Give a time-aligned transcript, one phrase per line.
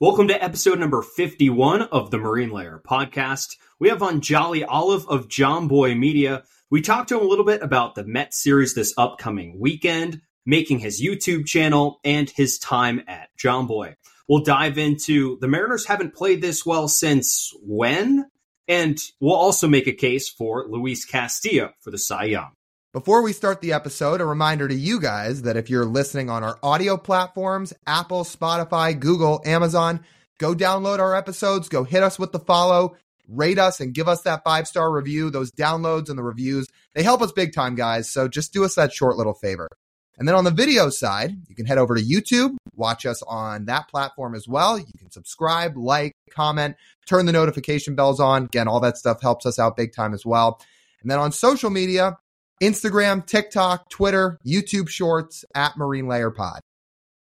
[0.00, 3.56] Welcome to episode number 51 of the Marine Layer podcast.
[3.80, 6.44] We have on Jolly Olive of Jomboy Media.
[6.70, 10.78] We talked to him a little bit about the Met series this upcoming weekend, making
[10.78, 13.96] his YouTube channel, and his time at Jomboy.
[14.28, 18.30] We'll dive into the Mariners haven't played this well since when?
[18.68, 22.52] And we'll also make a case for Luis Castillo for the Cy Young.
[22.94, 26.42] Before we start the episode, a reminder to you guys that if you're listening on
[26.42, 30.00] our audio platforms, Apple, Spotify, Google, Amazon,
[30.38, 32.96] go download our episodes, go hit us with the follow,
[33.28, 35.28] rate us, and give us that five star review.
[35.28, 38.10] Those downloads and the reviews, they help us big time, guys.
[38.10, 39.68] So just do us that short little favor.
[40.16, 43.66] And then on the video side, you can head over to YouTube, watch us on
[43.66, 44.78] that platform as well.
[44.78, 46.74] You can subscribe, like, comment,
[47.06, 48.44] turn the notification bells on.
[48.44, 50.58] Again, all that stuff helps us out big time as well.
[51.02, 52.16] And then on social media,
[52.62, 56.60] Instagram, TikTok, Twitter, YouTube Shorts at Marine Layer Pod.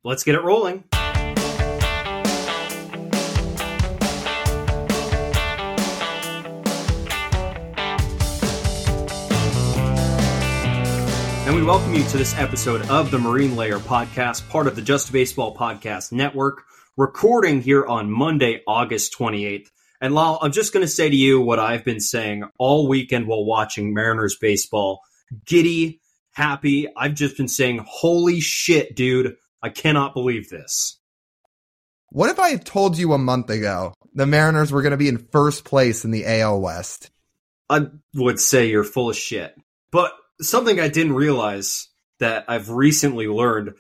[0.05, 0.85] Let's get it rolling.
[11.47, 14.83] And we welcome you to this episode of the Marine Layer podcast, part of the
[14.83, 16.63] Just Baseball Podcast Network,
[16.97, 19.69] recording here on Monday, August 28th.
[20.01, 23.27] And Lyle, I'm just going to say to you what I've been saying all weekend
[23.27, 25.01] while watching Mariners baseball
[25.45, 26.01] giddy,
[26.33, 26.89] happy.
[26.97, 29.37] I've just been saying, holy shit, dude.
[29.63, 30.99] I cannot believe this.
[32.11, 35.09] What if I had told you a month ago the Mariners were going to be
[35.09, 37.11] in first place in the AL West?
[37.69, 39.55] I would say you're full of shit.
[39.91, 43.75] But something I didn't realize that I've recently learned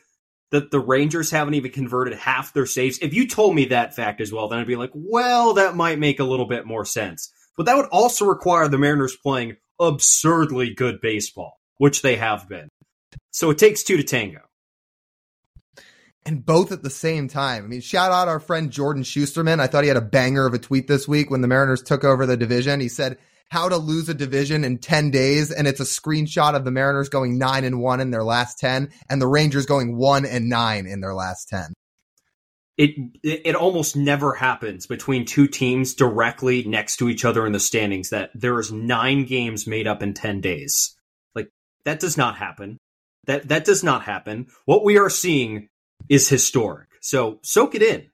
[0.50, 2.98] that the Rangers haven't even converted half their saves.
[2.98, 5.98] If you told me that fact as well, then I'd be like, well, that might
[5.98, 7.32] make a little bit more sense.
[7.56, 12.68] But that would also require the Mariners playing absurdly good baseball, which they have been.
[13.30, 14.40] So it takes two to tango.
[16.26, 17.64] And both at the same time.
[17.64, 19.60] I mean, shout out our friend Jordan Schusterman.
[19.60, 22.04] I thought he had a banger of a tweet this week when the Mariners took
[22.04, 22.80] over the division.
[22.80, 23.16] He said,
[23.50, 25.50] how to lose a division in 10 days.
[25.50, 28.90] And it's a screenshot of the Mariners going nine and one in their last 10
[29.08, 31.72] and the Rangers going one and nine in their last 10
[32.78, 32.94] it
[33.24, 38.10] it almost never happens between two teams directly next to each other in the standings
[38.10, 40.96] that there is nine games made up in 10 days.
[41.34, 41.50] Like
[41.84, 42.78] that does not happen.
[43.26, 44.46] That that does not happen.
[44.64, 45.68] What we are seeing
[46.08, 46.86] is historic.
[47.00, 48.10] So soak it in.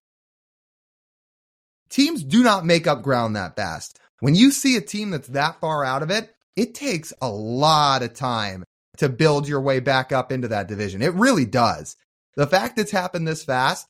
[1.90, 4.00] Teams do not make up ground that fast.
[4.20, 8.02] When you see a team that's that far out of it it takes a lot
[8.02, 8.64] of time
[8.96, 11.02] to build your way back up into that division.
[11.02, 11.96] It really does.
[12.36, 13.88] The fact it's happened this fast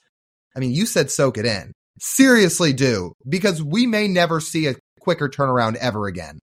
[0.56, 1.72] I mean, you said soak it in.
[2.00, 6.38] Seriously do, because we may never see a quicker turnaround ever again.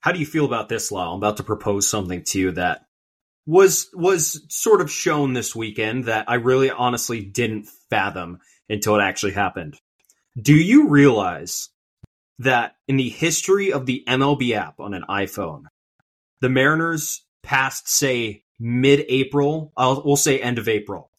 [0.00, 1.12] How do you feel about this, Lyle?
[1.12, 2.84] I'm about to propose something to you that
[3.46, 8.38] was was sort of shown this weekend that I really honestly didn't fathom
[8.68, 9.76] until it actually happened.
[10.40, 11.68] Do you realize
[12.38, 15.64] that in the history of the MLB app on an iPhone,
[16.40, 21.09] the Mariners passed say mid-April, I'll, we'll say end of April,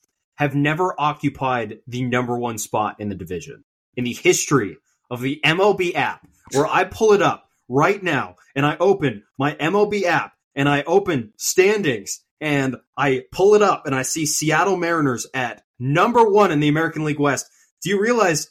[0.42, 3.64] have never occupied the number one spot in the division
[3.96, 4.76] in the history
[5.12, 6.28] of the MLB app.
[6.52, 10.82] Where I pull it up right now and I open my MLB app and I
[10.82, 16.52] open standings and I pull it up and I see Seattle Mariners at number one
[16.52, 17.46] in the American League West.
[17.84, 18.50] Do you realize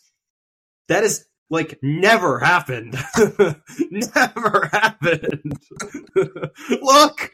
[0.87, 2.97] that is like never happened.
[3.91, 5.59] never happened.
[6.81, 7.33] look,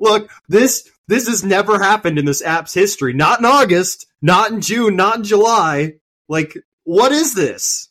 [0.00, 3.12] look, this, this has never happened in this app's history.
[3.12, 5.94] Not in August, not in June, not in July.
[6.28, 7.90] Like, what is this?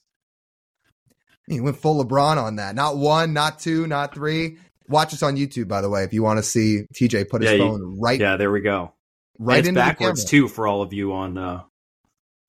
[1.47, 2.75] He went full LeBron on that.
[2.75, 4.57] Not one, not two, not three.
[4.89, 7.51] Watch us on YouTube, by the way, if you want to see TJ put his
[7.51, 8.19] yeah, phone you, right.
[8.19, 8.93] Yeah, there we go.
[9.37, 11.63] Right into backwards too for all of you on uh,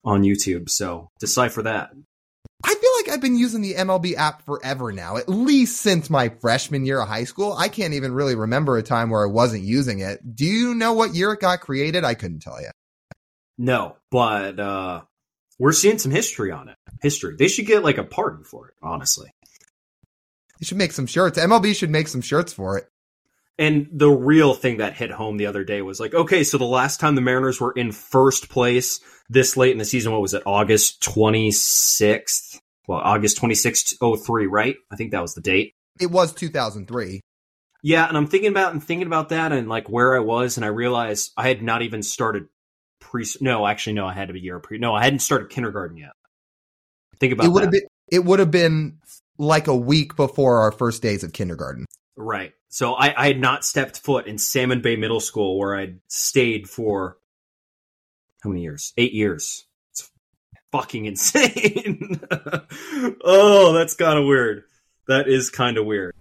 [0.03, 0.69] on YouTube.
[0.69, 1.91] So decipher that.
[2.63, 6.29] I feel like I've been using the MLB app forever now, at least since my
[6.29, 7.53] freshman year of high school.
[7.53, 10.35] I can't even really remember a time where I wasn't using it.
[10.35, 12.03] Do you know what year it got created?
[12.03, 12.69] I couldn't tell you.
[13.57, 15.01] No, but uh
[15.57, 16.77] we're seeing some history on it.
[17.01, 17.35] History.
[17.37, 19.29] They should get like a pardon for it, honestly.
[20.59, 21.37] They should make some shirts.
[21.37, 22.89] MLB should make some shirts for it.
[23.57, 26.63] And the real thing that hit home the other day was like, okay, so the
[26.63, 30.33] last time the Mariners were in first place this late in the season, what was
[30.33, 32.59] it, August 26th?
[32.87, 34.75] Well, August 26th, 03, right?
[34.91, 35.73] I think that was the date.
[35.99, 37.21] It was 2003.
[37.81, 40.65] Yeah, and I'm thinking about and thinking about that and like where I was, and
[40.65, 42.47] I realized I had not even started
[42.99, 43.25] pre.
[43.39, 44.79] No, actually, no, I had a year pre.
[44.79, 46.11] No, I hadn't started kindergarten yet.
[47.19, 47.49] Think about it.
[47.51, 47.65] Would that.
[47.67, 47.87] have been.
[48.11, 48.97] It would have been
[49.37, 51.85] like a week before our first days of kindergarten.
[52.17, 52.53] Right.
[52.69, 56.67] So I, I had not stepped foot in Salmon Bay Middle School where I'd stayed
[56.69, 57.17] for
[58.41, 58.93] how many years?
[58.97, 59.65] Eight years.
[59.91, 60.09] It's
[60.71, 62.21] fucking insane.
[63.23, 64.63] oh, that's kind of weird.
[65.07, 66.13] That is kind of weird.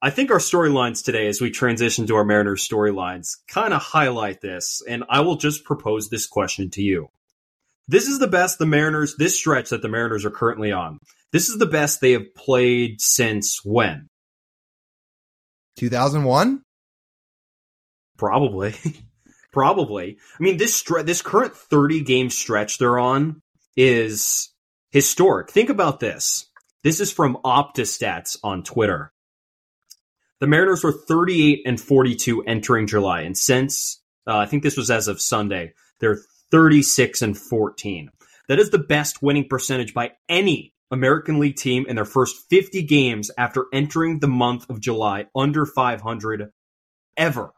[0.00, 4.40] I think our storylines today, as we transition to our Mariners storylines, kind of highlight
[4.40, 7.08] this, and I will just propose this question to you.
[7.88, 10.98] This is the best the Mariners, this stretch that the Mariners are currently on.
[11.32, 14.08] This is the best they have played since when?
[15.78, 16.62] 2001?
[18.18, 18.74] Probably.
[19.52, 20.18] Probably.
[20.38, 23.42] I mean, this stre- this current 30 game stretch they're on
[23.76, 24.52] is
[24.90, 25.50] historic.
[25.50, 26.46] Think about this.
[26.84, 29.12] This is from OptaStats on Twitter.
[30.40, 34.90] The Mariners were 38 and 42 entering July, and since uh, I think this was
[34.90, 38.10] as of Sunday, they're 36 and 14.
[38.48, 42.82] That is the best winning percentage by any American League team in their first 50
[42.82, 46.50] games after entering the month of July under 500
[47.16, 47.52] ever.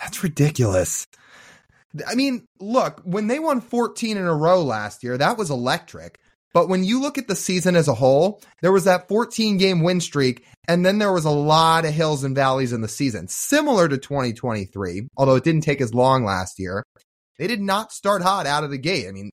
[0.00, 1.06] That's ridiculous.
[2.06, 6.18] I mean, look, when they won 14 in a row last year, that was electric.
[6.54, 9.82] But when you look at the season as a whole, there was that 14 game
[9.82, 13.28] win streak, and then there was a lot of hills and valleys in the season,
[13.28, 16.82] similar to 2023, although it didn't take as long last year.
[17.38, 19.06] They did not start hot out of the gate.
[19.08, 19.30] I mean,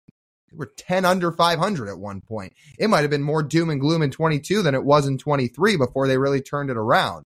[0.51, 2.53] they were 10 under 500 at one point.
[2.77, 5.77] It might have been more doom and gloom in 22 than it was in 23
[5.77, 7.23] before they really turned it around.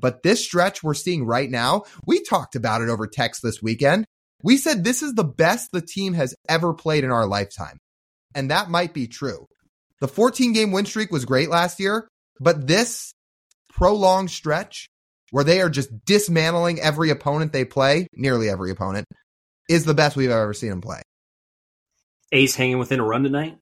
[0.00, 4.06] But this stretch we're seeing right now, we talked about it over text this weekend.
[4.42, 7.78] We said this is the best the team has ever played in our lifetime.
[8.34, 9.46] And that might be true.
[10.00, 12.08] The 14 game win streak was great last year,
[12.38, 13.12] but this
[13.68, 14.88] prolonged stretch
[15.30, 19.06] where they are just dismantling every opponent they play, nearly every opponent,
[19.68, 21.02] is the best we've ever seen them play.
[22.32, 23.58] Ace hanging within a run tonight?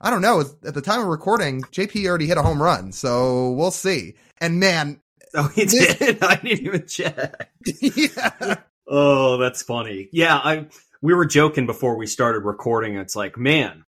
[0.00, 0.40] I don't know.
[0.40, 4.14] At the time of recording, JP already hit a home run, so we'll see.
[4.38, 5.00] And man,
[5.34, 6.18] oh, he did.
[6.22, 7.50] I didn't even check.
[7.80, 8.56] yeah.
[8.86, 10.08] Oh, that's funny.
[10.12, 10.66] Yeah, I
[11.02, 12.96] we were joking before we started recording.
[12.96, 13.84] It's like, man,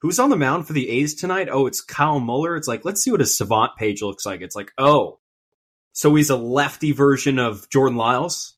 [0.00, 1.48] who's on the mound for the A's tonight?
[1.50, 2.56] Oh, it's Kyle Muller.
[2.56, 4.40] It's like, let's see what his savant page looks like.
[4.40, 5.18] It's like, oh,
[5.92, 8.54] so he's a lefty version of Jordan Lyles.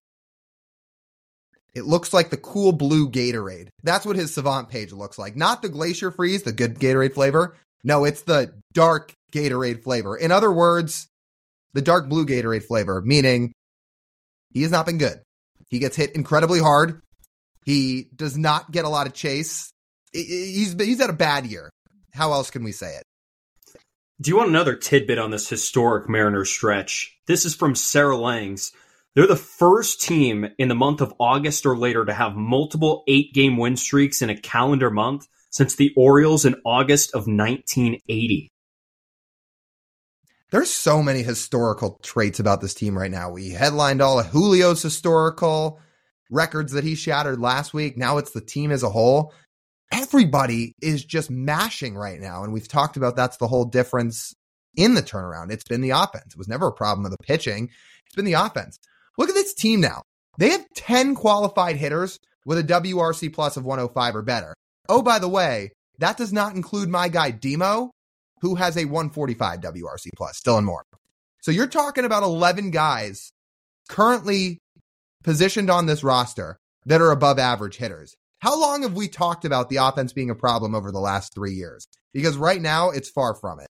[1.74, 3.68] It looks like the cool blue Gatorade.
[3.82, 5.36] That's what his savant page looks like.
[5.36, 7.56] Not the Glacier Freeze, the good Gatorade flavor.
[7.84, 10.16] No, it's the dark Gatorade flavor.
[10.16, 11.06] In other words,
[11.72, 13.52] the dark blue Gatorade flavor, meaning
[14.52, 15.20] he has not been good.
[15.68, 17.00] He gets hit incredibly hard.
[17.64, 19.70] He does not get a lot of chase.
[20.12, 21.70] He's he's had a bad year.
[22.12, 23.04] How else can we say it?
[24.20, 27.16] Do you want another tidbit on this historic Mariner stretch?
[27.26, 28.72] This is from Sarah Langs.
[29.14, 33.34] They're the first team in the month of August or later to have multiple eight
[33.34, 38.48] game win streaks in a calendar month since the Orioles in August of 1980.
[40.52, 43.30] There's so many historical traits about this team right now.
[43.30, 45.80] We headlined all of Julio's historical
[46.30, 47.96] records that he shattered last week.
[47.96, 49.32] Now it's the team as a whole.
[49.92, 52.44] Everybody is just mashing right now.
[52.44, 54.34] And we've talked about that's the whole difference
[54.76, 55.50] in the turnaround.
[55.50, 56.32] It's been the offense.
[56.32, 57.70] It was never a problem of the pitching.
[58.06, 58.78] It's been the offense.
[59.20, 60.00] Look at this team now.
[60.38, 64.54] They have 10 qualified hitters with a WRC plus of 105 or better.
[64.88, 67.90] Oh, by the way, that does not include my guy Demo,
[68.40, 70.84] who has a 145 WRC plus, still and more.
[71.42, 73.30] So you're talking about 11 guys
[73.90, 74.58] currently
[75.22, 76.56] positioned on this roster
[76.86, 78.14] that are above average hitters.
[78.38, 81.52] How long have we talked about the offense being a problem over the last three
[81.52, 81.86] years?
[82.14, 83.68] Because right now it's far from it.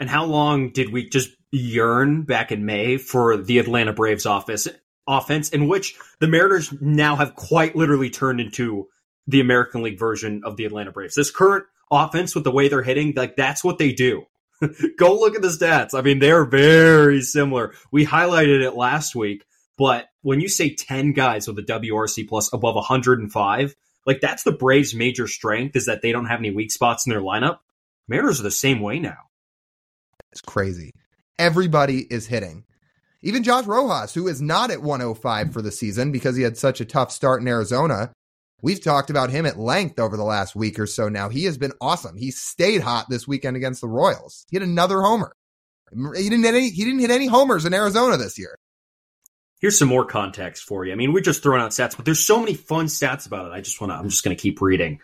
[0.00, 4.68] And how long did we just yearn back in May for the Atlanta Braves office
[5.06, 8.88] offense in which the Mariners now have quite literally turned into
[9.26, 11.14] the American League version of the Atlanta Braves.
[11.14, 14.24] This current offense with the way they're hitting, like that's what they do.
[14.98, 15.96] Go look at the stats.
[15.96, 17.74] I mean, they're very similar.
[17.92, 19.44] We highlighted it last week,
[19.78, 24.52] but when you say 10 guys with a WRC plus above 105, like that's the
[24.52, 27.58] Braves' major strength is that they don't have any weak spots in their lineup.
[28.08, 29.18] Mariners are the same way now.
[30.32, 30.92] It's crazy.
[31.38, 32.64] Everybody is hitting.
[33.22, 36.80] Even Josh Rojas, who is not at 105 for the season because he had such
[36.80, 38.12] a tough start in Arizona.
[38.62, 41.28] We've talked about him at length over the last week or so now.
[41.28, 42.16] He has been awesome.
[42.16, 44.46] He stayed hot this weekend against the Royals.
[44.50, 45.34] He had another homer.
[45.90, 48.56] He didn't hit any, he didn't hit any homers in Arizona this year.
[49.60, 50.92] Here's some more context for you.
[50.92, 53.52] I mean, we're just throwing out stats, but there's so many fun stats about it.
[53.54, 55.00] I just want to, I'm just going to keep reading.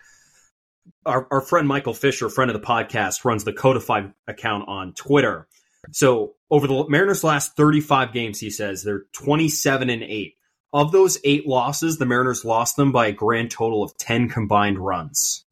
[1.05, 5.47] Our, our friend Michael Fisher, friend of the podcast, runs the Codified account on Twitter.
[5.91, 10.35] So over the Mariners' last 35 games, he says they're 27 and 8.
[10.73, 14.79] Of those eight losses, the Mariners lost them by a grand total of 10 combined
[14.79, 15.43] runs.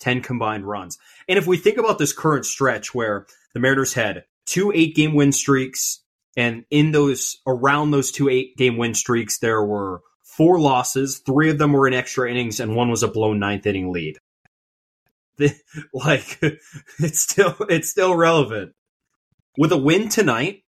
[0.00, 0.98] 10 combined runs.
[1.28, 5.14] And if we think about this current stretch where the Mariners had two eight game
[5.14, 6.00] win streaks,
[6.36, 11.50] and in those, around those two eight game win streaks, there were four losses, three
[11.50, 14.18] of them were in extra innings, and one was a blown ninth inning lead.
[15.92, 16.38] Like
[17.00, 18.74] it's still it's still relevant.
[19.56, 20.62] With a win tonight,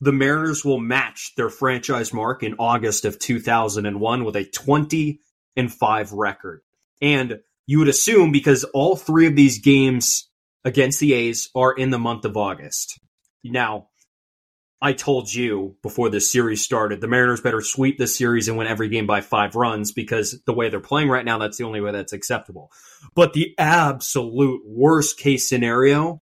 [0.00, 5.20] the Mariners will match their franchise mark in August of 2001 with a 20
[5.56, 6.60] and 5 record.
[7.00, 10.28] And you would assume because all three of these games
[10.64, 13.00] against the A's are in the month of August.
[13.42, 13.88] Now,
[14.80, 18.68] I told you before this series started, the Mariners better sweep this series and win
[18.68, 21.80] every game by five runs because the way they're playing right now, that's the only
[21.80, 22.70] way that's acceptable.
[23.14, 26.22] But the absolute worst case scenario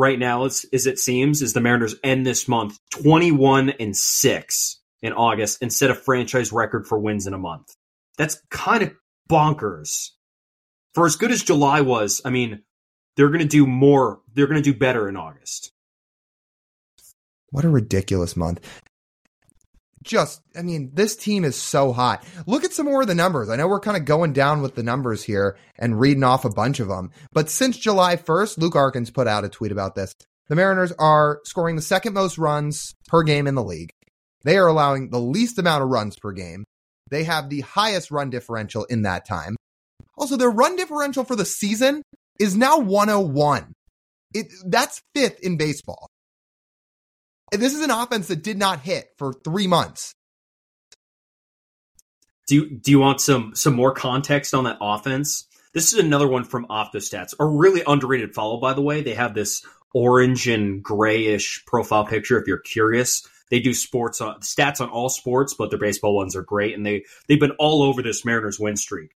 [0.00, 4.80] right now, as, as it seems, is the Mariners end this month 21 and 6
[5.02, 7.76] in August instead of franchise record for wins in a month.
[8.16, 8.94] That's kind of
[9.30, 10.08] bonkers.
[10.94, 12.62] For as good as July was, I mean,
[13.16, 15.70] they're going to do more, they're going to do better in August.
[17.50, 18.60] What a ridiculous month.
[20.02, 22.24] Just, I mean, this team is so hot.
[22.46, 23.50] Look at some more of the numbers.
[23.50, 26.50] I know we're kind of going down with the numbers here and reading off a
[26.50, 27.10] bunch of them.
[27.32, 30.14] But since July 1st, Luke Arkins put out a tweet about this.
[30.48, 33.90] The Mariners are scoring the second most runs per game in the league.
[34.42, 36.64] They are allowing the least amount of runs per game.
[37.10, 39.56] They have the highest run differential in that time.
[40.16, 42.02] Also, their run differential for the season
[42.38, 43.72] is now 101.
[44.34, 46.08] It, that's fifth in baseball.
[47.50, 50.14] This is an offense that did not hit for three months.
[52.46, 55.46] Do you, do you want some some more context on that offense?
[55.72, 59.02] This is another one from OptaStats, a really underrated follow, by the way.
[59.02, 59.64] They have this
[59.94, 62.40] orange and grayish profile picture.
[62.40, 66.34] If you're curious, they do sports on, stats on all sports, but their baseball ones
[66.34, 69.10] are great, and they they've been all over this Mariners win streak.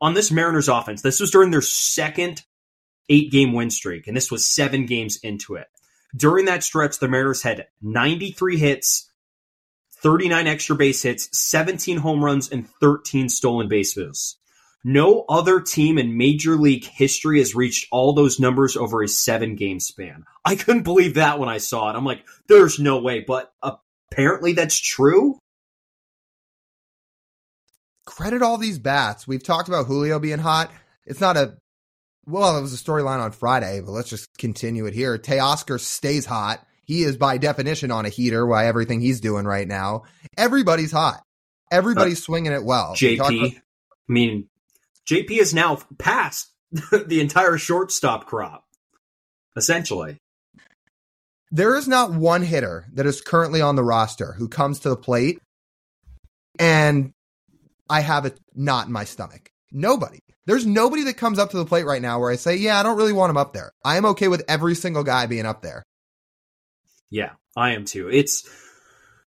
[0.00, 2.42] On this Mariners offense, this was during their second
[3.08, 5.68] eight game win streak, and this was seven games into it.
[6.14, 9.10] During that stretch, the Mariners had 93 hits,
[9.96, 14.36] 39 extra base hits, 17 home runs, and 13 stolen bases.
[14.84, 19.54] No other team in Major League history has reached all those numbers over a seven
[19.54, 20.24] game span.
[20.44, 21.96] I couldn't believe that when I saw it.
[21.96, 25.38] I'm like, there's no way, but apparently that's true.
[28.04, 29.26] Credit all these bats.
[29.28, 30.72] We've talked about Julio being hot.
[31.06, 31.56] It's not a
[32.26, 35.18] well, it was a storyline on Friday, but let's just continue it here.
[35.18, 36.64] Teoscar stays hot.
[36.84, 40.02] He is by definition on a heater by everything he's doing right now.
[40.36, 41.22] Everybody's hot.
[41.70, 42.94] Everybody's uh, swinging it well.
[42.94, 43.62] JP, about- I
[44.08, 44.48] mean,
[45.08, 48.64] JP is now past the entire shortstop crop,
[49.56, 50.18] essentially.
[51.50, 54.96] There is not one hitter that is currently on the roster who comes to the
[54.96, 55.38] plate
[56.58, 57.12] and
[57.90, 59.50] I have it not in my stomach.
[59.72, 60.18] Nobody.
[60.44, 62.82] There's nobody that comes up to the plate right now where I say, yeah, I
[62.82, 63.72] don't really want him up there.
[63.84, 65.82] I am okay with every single guy being up there.
[67.10, 68.08] Yeah, I am too.
[68.10, 68.48] It's,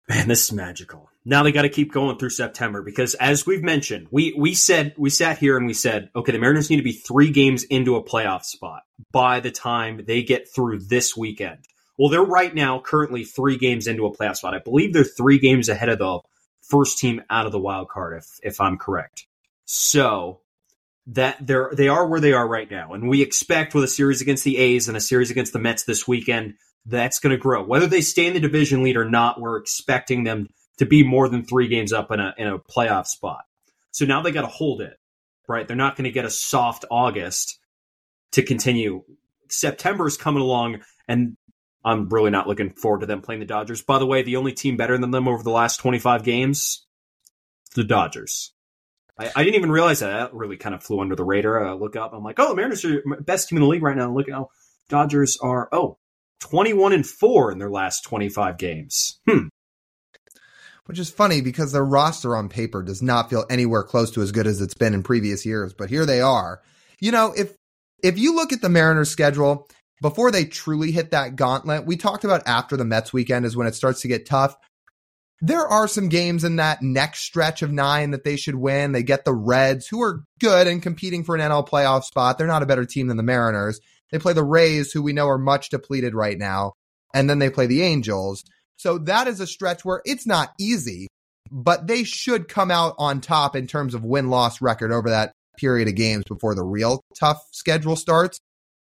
[0.08, 1.10] man, this is magical.
[1.24, 4.94] Now they got to keep going through September because as we've mentioned, we, we said,
[4.98, 7.96] we sat here and we said, okay, the Mariners need to be three games into
[7.96, 11.60] a playoff spot by the time they get through this weekend.
[11.98, 14.54] Well, they're right now currently three games into a playoff spot.
[14.54, 16.20] I believe they're three games ahead of the
[16.70, 19.26] first team out of the wild card, if, if I'm correct.
[19.66, 20.42] So
[21.08, 24.22] that they're they are where they are right now, and we expect with a series
[24.22, 26.56] against the A's and a series against the Mets this weekend,
[26.86, 27.64] that's going to grow.
[27.64, 31.30] Whether they stay in the division lead or not, we're expecting them to be more
[31.30, 33.46] than three games up in a in a playoff spot.
[33.92, 34.98] So now they got to hold it,
[35.48, 35.68] right?
[35.68, 37.60] They're not going to get a soft August
[38.34, 39.04] to continue.
[39.50, 41.38] September is coming along, and
[41.84, 43.84] I'm really not looking forward to them playing the Dodgers.
[43.84, 46.86] By the way, the only team better than them over the last 25 games,
[47.76, 48.52] the Dodgers.
[49.18, 50.08] I, I, didn't even realize that.
[50.08, 51.66] That really kind of flew under the radar.
[51.66, 53.96] I look up, I'm like, oh, the Mariners are best team in the league right
[53.96, 54.14] now.
[54.14, 54.50] Look at how
[54.90, 55.98] Dodgers are, oh,
[56.42, 59.20] 21 and 4 in their last 25 games.
[59.28, 59.48] Hmm.
[60.86, 64.32] Which is funny because their roster on paper does not feel anywhere close to as
[64.32, 66.62] good as it's been in previous years, but here they are.
[67.00, 67.54] You know, if
[68.04, 69.68] if you look at the Mariners schedule
[70.00, 73.66] before they truly hit that gauntlet, we talked about after the Mets weekend is when
[73.66, 74.56] it starts to get tough
[75.42, 78.92] there are some games in that next stretch of nine that they should win.
[78.92, 82.38] They get the Reds, who are good and competing for an NL playoff spot.
[82.38, 83.80] They're not a better team than the Mariners.
[84.12, 86.74] They play the Rays, who we know are much depleted right now.
[87.14, 88.44] And then they play the Angels.
[88.78, 91.08] So that is a stretch where it's not easy,
[91.52, 95.34] but they should come out on top in terms of win loss record over that
[95.58, 98.40] period of games before the real tough schedule starts.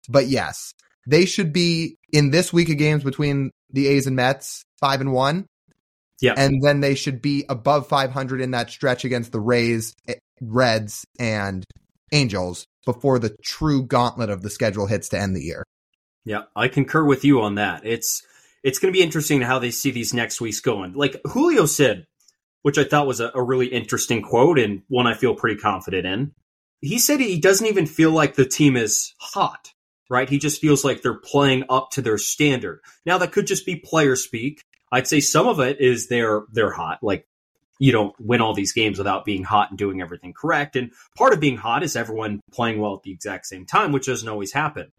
[0.08, 0.72] But yes,
[1.06, 5.12] they should be in this week of games between the A's and Mets, five and
[5.12, 5.46] one
[6.20, 6.34] yeah.
[6.36, 11.04] And then they should be above 500 in that stretch against the Rays, eh, Reds,
[11.18, 11.64] and
[12.12, 15.64] Angels before the true gauntlet of the schedule hits to end the year.
[16.24, 17.82] Yeah, I concur with you on that.
[17.84, 18.22] It's
[18.62, 20.94] it's going to be interesting how they see these next weeks going.
[20.94, 22.06] Like Julio said,
[22.62, 26.04] which I thought was a, a really interesting quote and one I feel pretty confident
[26.04, 26.32] in.
[26.80, 29.72] He said he doesn't even feel like the team is hot,
[30.10, 30.28] right?
[30.28, 32.80] He just feels like they're playing up to their standard.
[33.04, 34.62] Now that could just be player speak.
[34.92, 36.98] I'd say some of it is they're they're hot.
[37.02, 37.26] Like
[37.78, 40.76] you don't win all these games without being hot and doing everything correct.
[40.76, 44.06] And part of being hot is everyone playing well at the exact same time, which
[44.06, 44.90] doesn't always happen.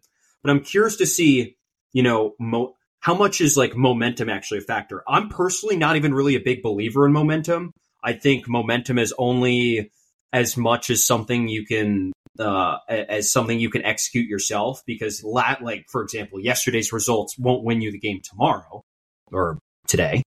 [0.42, 1.56] But I'm curious to see,
[1.92, 5.02] you know, mo- how much is like momentum actually a factor?
[5.08, 7.72] I'm personally not even really a big believer in momentum.
[8.02, 9.90] I think momentum is only
[10.32, 15.86] as much as something you can uh, as something you can execute yourself because like
[15.88, 18.84] for example yesterday's results won't win you the game tomorrow
[19.32, 20.22] or today.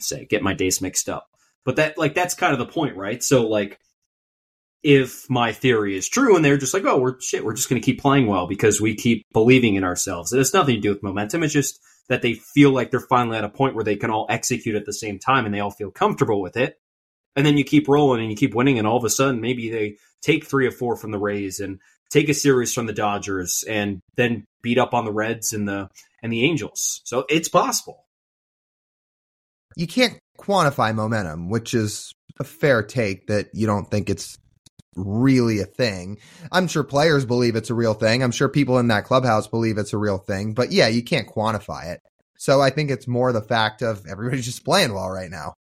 [0.00, 1.28] Say get my days mixed up.
[1.64, 3.22] But that like that's kind of the point right?
[3.22, 3.78] So like
[4.82, 7.80] if my theory is true and they're just like oh we're shit we're just going
[7.80, 10.90] to keep playing well because we keep believing in ourselves it has nothing to do
[10.90, 13.96] with momentum it's just that they feel like they're finally at a point where they
[13.96, 16.78] can all execute at the same time and they all feel comfortable with it.
[17.36, 19.70] And then you keep rolling and you keep winning and all of a sudden maybe
[19.70, 21.80] they take three or four from the rays and
[22.10, 25.88] take a series from the dodgers and then beat up on the reds and the
[26.22, 27.00] and the angels.
[27.04, 28.03] So it's possible
[29.76, 34.38] you can't quantify momentum which is a fair take that you don't think it's
[34.96, 36.18] really a thing.
[36.52, 38.22] I'm sure players believe it's a real thing.
[38.22, 41.28] I'm sure people in that clubhouse believe it's a real thing, but yeah, you can't
[41.28, 42.00] quantify it.
[42.38, 45.54] So I think it's more the fact of everybody's just playing well right now.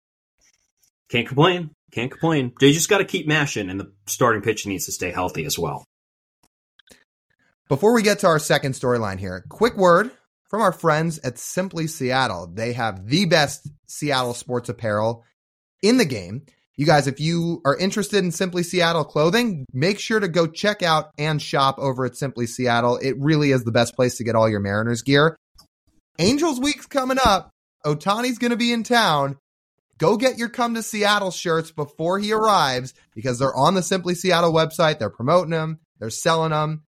[1.11, 1.71] Can't complain.
[1.92, 2.52] Can't complain.
[2.59, 5.59] They just got to keep mashing, and the starting pitch needs to stay healthy as
[5.59, 5.85] well.
[7.69, 10.11] Before we get to our second storyline here, quick word
[10.52, 12.47] from our friends at Simply Seattle.
[12.47, 15.25] They have the best Seattle sports apparel
[15.82, 16.42] in the game.
[16.76, 20.82] You guys, if you are interested in Simply Seattle clothing, make sure to go check
[20.82, 22.99] out and shop over at Simply Seattle.
[22.99, 25.38] It really is the best place to get all your Mariners gear.
[26.18, 27.50] Angels Week's coming up.
[27.87, 29.38] Ohtani's going to be in town.
[29.97, 34.14] Go get your come to Seattle shirts before he arrives because they're on the Simply
[34.14, 34.99] Seattle website.
[34.99, 36.82] They're promoting them, they're selling them.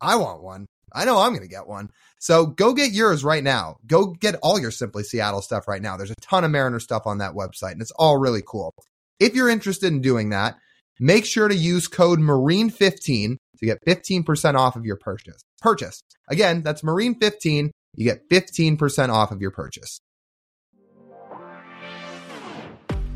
[0.00, 0.66] I want one.
[0.92, 1.90] I know I'm going to get one.
[2.18, 3.76] So go get yours right now.
[3.86, 5.96] Go get all your Simply Seattle stuff right now.
[5.96, 8.74] There's a ton of Mariner stuff on that website and it's all really cool.
[9.20, 10.56] If you're interested in doing that,
[10.98, 15.42] make sure to use code Marine15 to get 15% off of your purchase.
[15.60, 16.02] Purchase.
[16.28, 17.70] Again, that's Marine15.
[17.94, 20.00] You get 15% off of your purchase.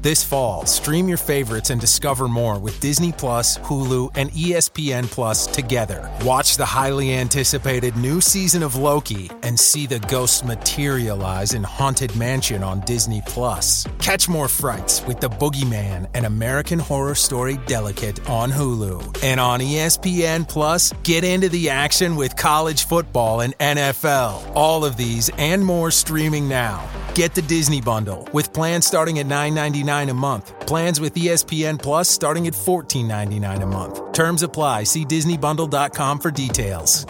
[0.03, 5.47] This fall, stream your favorites and discover more with Disney Plus, Hulu, and ESPN Plus
[5.47, 6.11] together.
[6.25, 12.17] Watch the highly anticipated new season of Loki and see the ghosts materialize in Haunted
[12.17, 13.87] Mansion on Disney Plus.
[13.99, 19.23] Catch more frights with The Boogeyman and American Horror Story Delicate on Hulu.
[19.23, 24.51] And on ESPN Plus, get into the action with college football and NFL.
[24.55, 26.89] All of these and more streaming now.
[27.15, 30.59] Get the Disney Bundle with plans starting at $9.99 a month.
[30.67, 34.13] Plans with ESPN Plus starting at $14.99 a month.
[34.13, 34.85] Terms apply.
[34.85, 37.07] See DisneyBundle.com for details.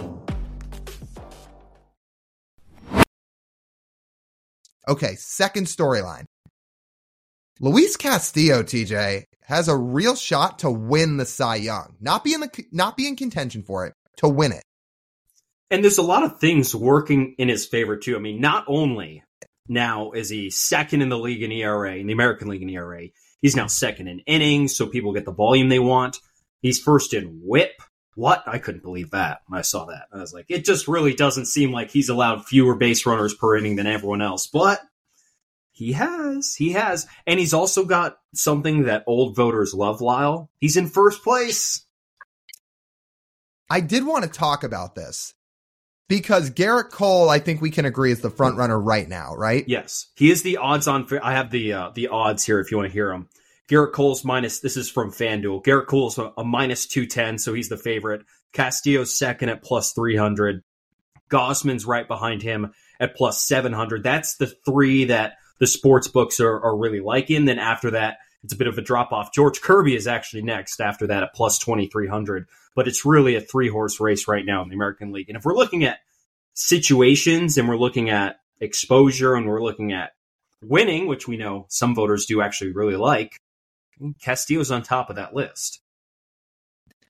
[4.89, 6.25] Okay, second storyline.
[7.61, 11.95] Luis Castillo, TJ, has a real shot to win the Cy Young.
[12.01, 14.65] Not be in the not be in contention for it, to win it.
[15.71, 18.17] And there's a lot of things working in his favor too.
[18.17, 19.23] I mean, not only
[19.71, 23.07] now is he second in the league in ERA, in the American League in ERA.
[23.41, 26.19] He's now second in innings, so people get the volume they want.
[26.61, 27.81] He's first in whip.
[28.17, 28.43] What?
[28.47, 30.09] I couldn't believe that when I saw that.
[30.13, 33.57] I was like, it just really doesn't seem like he's allowed fewer base runners per
[33.57, 34.47] inning than everyone else.
[34.47, 34.81] But
[35.71, 36.55] he has.
[36.55, 37.07] He has.
[37.27, 40.51] And he's also got something that old voters love, Lyle.
[40.59, 41.87] He's in first place.
[43.71, 45.33] I did want to talk about this
[46.11, 49.65] because Gerrit Cole, I think we can agree is the front runner right now, right?
[49.69, 51.07] Yes, he is the odds on.
[51.23, 53.29] I have the uh, the odds here if you want to hear them.
[53.69, 54.59] Gerrit Cole's minus.
[54.59, 55.65] This is from FanDuel.
[55.65, 58.23] Gerrit Cole's a, a minus two ten, so he's the favorite.
[58.53, 60.65] Castillo's second at plus three hundred.
[61.31, 64.03] Gausman's right behind him at plus seven hundred.
[64.03, 67.45] That's the three that the sports books are, are really liking.
[67.45, 69.33] Then after that, it's a bit of a drop off.
[69.33, 72.47] George Kirby is actually next after that at plus 2,300.
[72.75, 75.29] But it's really a three horse race right now in the American League.
[75.29, 75.99] And if we're looking at
[76.55, 80.13] situations and we're looking at exposure and we're looking at
[80.63, 83.37] winning, which we know some voters do actually really like,
[84.23, 85.81] Castillo's on top of that list.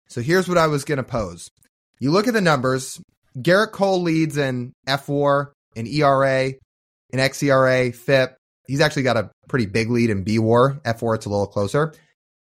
[0.08, 1.50] So here's what I was going to pose.
[2.00, 3.00] You look at the numbers.
[3.38, 6.46] Gerrit Cole leads in F4, in ERA,
[7.10, 8.36] in xERA, FIP.
[8.70, 10.80] He's actually got a pretty big lead in B War.
[10.84, 11.92] F4, it's a little closer.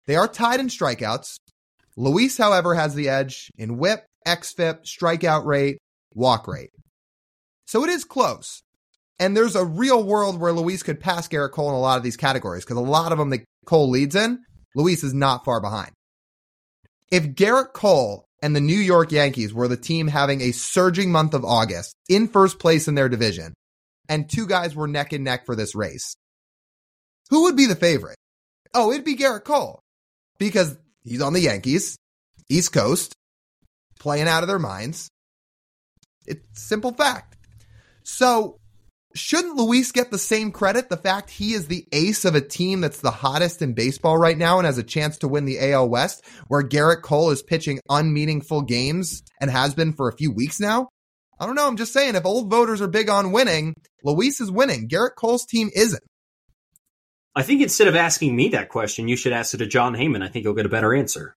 [0.06, 1.36] They are tied in strikeouts.
[1.96, 5.78] Luis, however, has the edge in whip, XFIP, strikeout rate,
[6.12, 6.68] walk rate.
[7.66, 8.60] So it is close.
[9.18, 12.04] And there's a real world where Luis could pass Gerrit Cole in a lot of
[12.04, 14.40] these categories because a lot of them that Cole leads in,
[14.74, 15.92] Luis is not far behind.
[17.10, 21.32] If Gerrit Cole and the New York Yankees were the team having a surging month
[21.32, 23.54] of August in first place in their division,
[24.08, 26.16] and two guys were neck and neck for this race,
[27.30, 28.16] who would be the favorite?
[28.74, 29.80] Oh, it'd be Gerrit Cole
[30.38, 31.96] because he's on the Yankees,
[32.48, 33.14] East Coast,
[33.98, 35.08] playing out of their minds.
[36.26, 37.36] It's simple fact.
[38.02, 38.58] So
[39.14, 40.88] shouldn't Luis get the same credit?
[40.88, 44.36] The fact he is the ace of a team that's the hottest in baseball right
[44.36, 47.80] now and has a chance to win the AL West, where Gerrit Cole is pitching
[47.88, 50.88] unmeaningful games and has been for a few weeks now?
[51.40, 51.66] I don't know.
[51.66, 54.88] I'm just saying, if old voters are big on winning, Luis is winning.
[54.88, 56.02] Gerrit Cole's team isn't.
[57.34, 60.24] I think instead of asking me that question, you should ask it to Jon Heyman.
[60.24, 61.36] I think you'll get a better answer.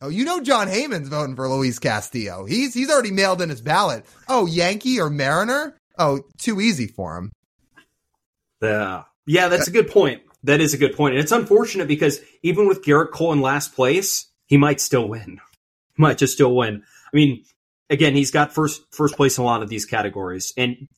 [0.00, 2.44] Oh, you know Jon Heyman's voting for Luis Castillo.
[2.44, 4.04] He's he's already mailed in his ballot.
[4.28, 5.76] Oh, Yankee or Mariner?
[5.98, 7.32] Oh, too easy for him.
[8.62, 10.22] Yeah, yeah, that's a good point.
[10.44, 13.74] That is a good point, and it's unfortunate because even with Gerrit Cole in last
[13.74, 15.40] place, he might still win.
[15.96, 16.82] He might just still win.
[17.12, 17.44] I mean,
[17.90, 20.88] again, he's got first first place in a lot of these categories, and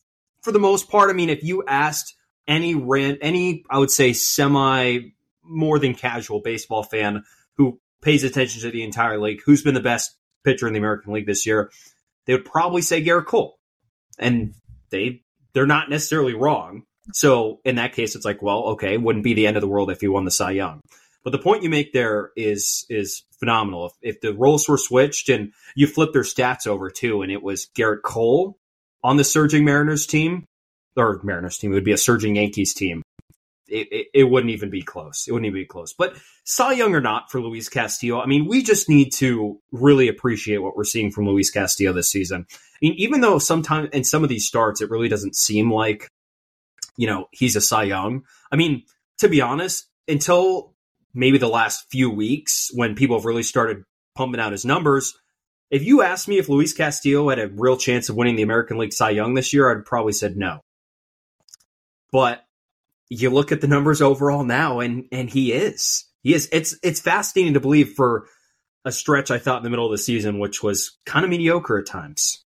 [0.43, 2.15] for the most part, I mean, if you asked
[2.47, 5.01] any rent, any I would say semi
[5.43, 7.25] more than casual baseball fan
[7.57, 11.13] who pays attention to the entire league, who's been the best pitcher in the American
[11.13, 11.71] League this year,
[12.27, 13.59] they would probably say Gerrit Cole.
[14.19, 14.55] And
[14.91, 15.23] they
[15.53, 16.85] they're not necessarily wrong.
[17.13, 19.91] So in that case, it's like, well, okay, wouldn't be the end of the world
[19.91, 20.81] if he won the Cy Young.
[21.23, 23.87] But the point you make there is is phenomenal.
[23.87, 27.43] If, if the roles were switched and you flip their stats over too, and it
[27.43, 28.59] was Gerrit Cole
[29.03, 30.45] on the surging Mariners team
[30.97, 33.03] or Mariners team, it would be a surging Yankees team
[33.71, 35.27] it, it, it, wouldn't even be close.
[35.27, 35.95] It wouldn't even be close.
[35.95, 40.09] But Cy Young or not for Luis Castillo, I mean, we just need to really
[40.09, 42.47] appreciate what we're seeing from Luis Castillo this season.
[42.51, 46.09] I mean, even though sometimes in some of these starts, it really doesn't seem like,
[46.97, 48.25] you know, he's a Cy Young.
[48.51, 48.83] I mean,
[49.19, 50.70] to be honest, until
[51.15, 55.15] maybe the last few weeks when people have really started pumping out his numbers,
[55.71, 58.79] if you asked me if Luis Castillo had a real chance of winning the American
[58.79, 60.61] League Cy Young this year, I'd probably said no.
[62.13, 62.45] But
[63.09, 66.49] you look at the numbers overall now, and and he is he is.
[66.53, 68.27] It's it's fascinating to believe for
[68.85, 71.79] a stretch I thought in the middle of the season, which was kind of mediocre
[71.79, 72.45] at times.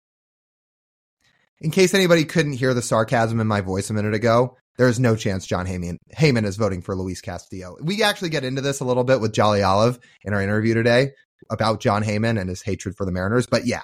[1.60, 5.00] In case anybody couldn't hear the sarcasm in my voice a minute ago, there is
[5.00, 7.78] no chance Jon Heyman, Heyman is voting for Luis Castillo.
[7.82, 11.12] We actually get into this a little bit with Jolly Olive in our interview today
[11.50, 13.48] about Jon Heyman and his hatred for the Mariners.
[13.48, 13.84] But yeah,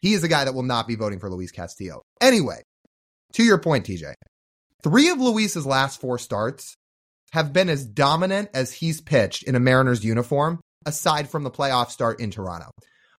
[0.00, 2.02] he is a guy that will not be voting for Luis Castillo.
[2.20, 2.62] Anyway,
[3.34, 4.14] to your point, TJ,
[4.82, 6.76] Three of Luis's last four starts
[7.32, 11.90] have been as dominant as he's pitched in a Mariners uniform, aside from the playoff
[11.90, 12.70] start in Toronto.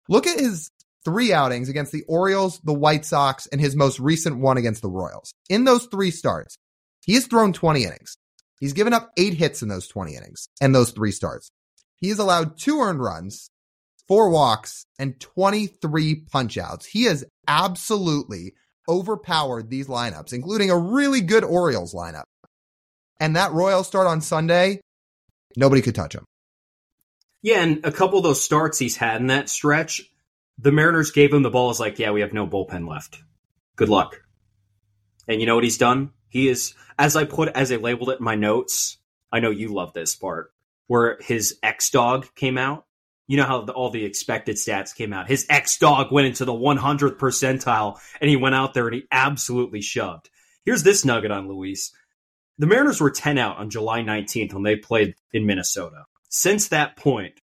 [0.08, 0.70] Look at his
[1.04, 4.90] three outings against the Orioles, the White Sox, and his most recent one against the
[4.90, 5.34] Royals.
[5.50, 6.56] In those three starts,
[7.10, 8.18] he has thrown 20 innings.
[8.60, 11.50] He's given up eight hits in those 20 innings and those three starts.
[11.96, 13.50] He has allowed two earned runs,
[14.08, 16.86] four walks, and 23 punchouts.
[16.86, 18.54] He has absolutely
[18.88, 22.26] overpowered these lineups, including a really good Orioles lineup.
[23.20, 24.80] And that Royal start on Sunday,
[25.58, 26.26] nobody could touch him.
[27.42, 30.04] Yeah, and a couple of those starts he's had in that stretch,
[30.60, 33.18] the Mariners gave him the ball as like, yeah, we have no bullpen left.
[33.78, 34.22] Good luck.
[35.28, 36.12] And you know what he's done?
[36.30, 38.98] He is, as I put, as I labeled it in my notes,
[39.32, 40.54] I know you love this part,
[40.88, 42.86] where his ex dog came out
[43.30, 45.28] you know how the, all the expected stats came out.
[45.28, 49.04] His ex dog went into the 100th percentile and he went out there and he
[49.12, 50.32] absolutely shoved.
[50.66, 51.92] Here's this nugget on Luis.
[52.58, 56.06] The Mariners were 10 out on July 19th when they played in Minnesota.
[56.30, 57.40] Since that point,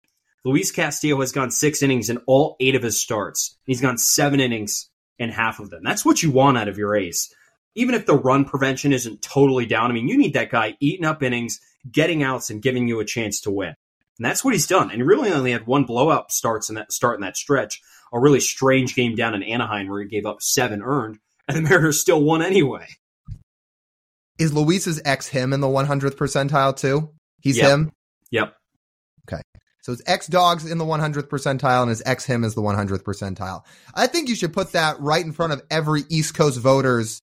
[0.46, 3.58] Luis Castillo has gone six innings in all eight of his starts.
[3.66, 5.84] He's gone seven innings in half of them.
[5.84, 7.34] That's what you want out of your ace.
[7.76, 11.06] Even if the run prevention isn't totally down, I mean, you need that guy eating
[11.06, 11.60] up innings,
[11.92, 13.76] getting outs, and giving you a chance to win.
[14.18, 14.92] And that's what he's done.
[14.92, 17.82] And he really only had one blowout starts in that start in that stretch.
[18.12, 21.62] A really strange game down in Anaheim where he gave up seven earned, and the
[21.62, 22.86] Mariners still won anyway.
[24.38, 27.10] Is Luis's ex him in the 100th percentile too?
[27.42, 27.72] He's yep.
[27.72, 27.92] him.
[28.32, 28.56] Yep.
[29.28, 29.42] Okay.
[29.82, 33.04] So his ex dogs in the 100th percentile and his ex him is the 100th
[33.04, 33.64] percentile.
[33.94, 37.22] I think you should put that right in front of every East Coast voter's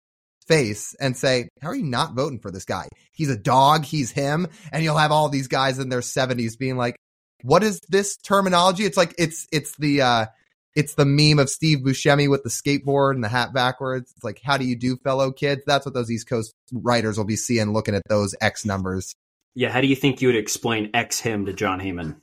[0.50, 2.88] face and say, how are you not voting for this guy?
[3.12, 3.84] He's a dog.
[3.84, 4.48] He's him.
[4.72, 6.96] And you'll have all these guys in their seventies being like,
[7.42, 8.84] what is this terminology?
[8.84, 10.26] It's like, it's, it's the, uh,
[10.74, 14.12] it's the meme of Steve Buscemi with the skateboard and the hat backwards.
[14.14, 15.62] It's like, how do you do, fellow kids?
[15.66, 19.14] That's what those East Coast writers will be seeing looking at those X numbers.
[19.54, 19.70] Yeah.
[19.70, 22.16] How do you think you would explain X him to Jon Heyman?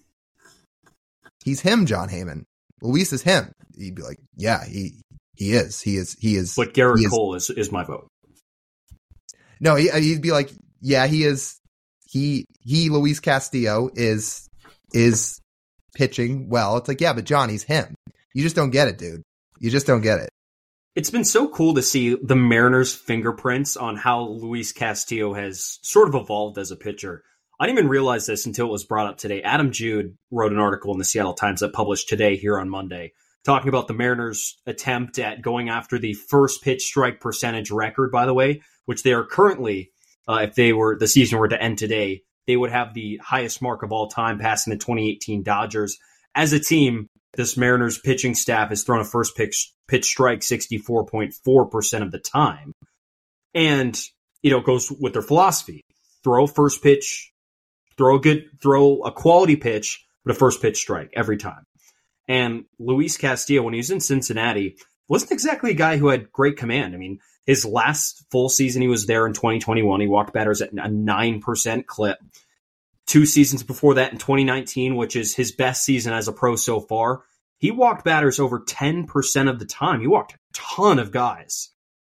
[1.43, 2.43] He's him, Jon Heyman.
[2.81, 3.51] Luis is him.
[3.77, 5.01] He'd be like, yeah, he,
[5.35, 5.81] he is.
[5.81, 6.15] He is.
[6.19, 6.55] He is.
[6.55, 8.07] But Gerrit Cole is, is my vote.
[9.59, 11.59] No, he, uh, he'd be like, yeah, he is.
[12.05, 14.47] He he Luis Castillo is
[14.93, 15.41] is
[15.95, 16.77] pitching well.
[16.77, 17.95] It's like, yeah, but Johnny's him.
[18.33, 19.23] You just don't get it, dude.
[19.59, 20.29] You just don't get it.
[20.95, 26.07] It's been so cool to see the Mariners' fingerprints on how Luis Castillo has sort
[26.07, 27.23] of evolved as a pitcher.
[27.59, 29.41] I didn't even realize this until it was brought up today.
[29.41, 33.13] Adam Jude wrote an article in the Seattle Times that published today here on Monday,
[33.47, 38.25] talking about the Mariners' attempt at going after the first pitch strike percentage record, by
[38.27, 39.91] the way, which they are currently,
[40.27, 43.61] uh, if they were the season were to end today, they would have the highest
[43.61, 45.97] mark of all time, passing the 2018 Dodgers.
[46.35, 52.01] As a team, this Mariners pitching staff has thrown a first pitch pitch strike 64.4%
[52.01, 52.73] of the time.
[53.53, 53.99] And,
[54.43, 55.81] you know, it goes with their philosophy.
[56.23, 57.31] Throw first pitch
[57.97, 61.63] Throw a good, throw a quality pitch, but a first pitch strike every time.
[62.27, 66.57] And Luis Castillo, when he was in Cincinnati, wasn't exactly a guy who had great
[66.57, 66.93] command.
[66.93, 70.71] I mean, his last full season he was there in 2021, he walked batters at
[70.71, 72.17] a 9% clip.
[73.05, 76.81] Two seasons before that in 2019, which is his best season as a pro so
[76.81, 77.23] far,
[77.57, 80.01] he walked batters over 10% of the time.
[80.01, 81.69] He walked a ton of guys.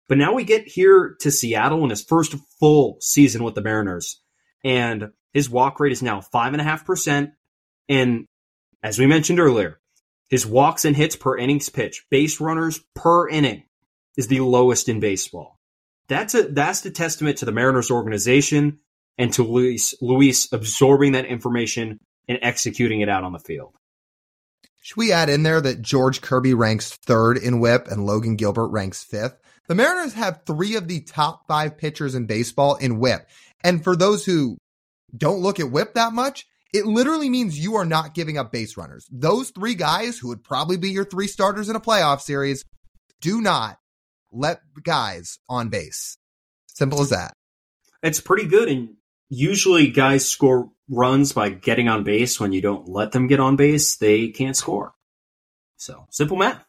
[0.07, 4.21] But now we get here to Seattle in his first full season with the Mariners.
[4.63, 7.33] And his walk rate is now 5.5%.
[7.89, 8.25] And
[8.81, 9.79] as we mentioned earlier,
[10.29, 13.63] his walks and hits per innings pitch, base runners per inning,
[14.17, 15.57] is the lowest in baseball.
[16.07, 18.79] That's a that's the testament to the Mariners organization
[19.17, 23.73] and to Luis Luis absorbing that information and executing it out on the field.
[24.81, 28.69] Should we add in there that George Kirby ranks third in whip and Logan Gilbert
[28.69, 29.37] ranks fifth?
[29.67, 33.27] The Mariners have three of the top five pitchers in baseball in whip.
[33.63, 34.57] And for those who
[35.15, 38.77] don't look at whip that much, it literally means you are not giving up base
[38.77, 39.07] runners.
[39.11, 42.63] Those three guys who would probably be your three starters in a playoff series
[43.21, 43.77] do not
[44.31, 46.17] let guys on base.
[46.67, 47.33] Simple as that.
[48.03, 48.69] It's pretty good.
[48.69, 48.95] And
[49.29, 52.39] usually guys score runs by getting on base.
[52.39, 54.93] When you don't let them get on base, they can't score.
[55.77, 56.63] So simple math.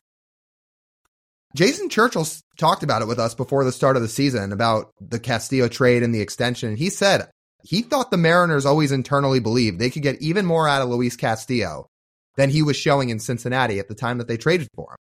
[1.56, 2.26] Jason Churchill
[2.58, 6.02] talked about it with us before the start of the season about the Castillo trade
[6.02, 6.76] and the extension.
[6.76, 7.30] He said,
[7.62, 11.16] he thought the Mariners always internally believed they could get even more out of Luis
[11.16, 11.88] Castillo
[12.37, 14.97] than he was showing in Cincinnati at the time that they traded for him.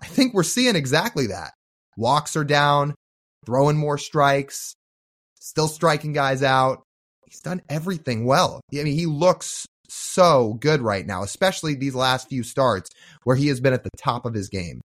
[0.00, 1.52] I think we're seeing exactly that.
[1.96, 2.94] Walks are down,
[3.44, 4.74] throwing more strikes,
[5.40, 6.82] still striking guys out.
[7.26, 8.60] He's done everything well.
[8.72, 12.90] I mean, he looks so good right now, especially these last few starts
[13.24, 14.80] where he has been at the top of his game.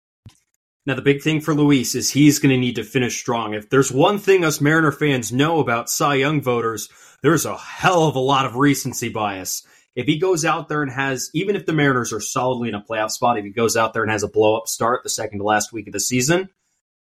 [0.86, 3.56] Now, the big thing for Luis is he's going to need to finish strong.
[3.56, 6.90] If there's one thing us Mariner fans know about Cy Young voters,
[7.24, 9.66] there's a hell of a lot of recency bias.
[9.96, 12.84] If he goes out there and has, even if the Mariners are solidly in a
[12.84, 15.40] playoff spot, if he goes out there and has a blow up start the second
[15.40, 16.50] to last week of the season,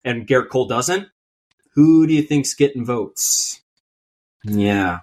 [0.03, 1.07] and Gerrit Cole doesn't,
[1.75, 3.61] who do you think's getting votes?
[4.43, 4.99] Yeah.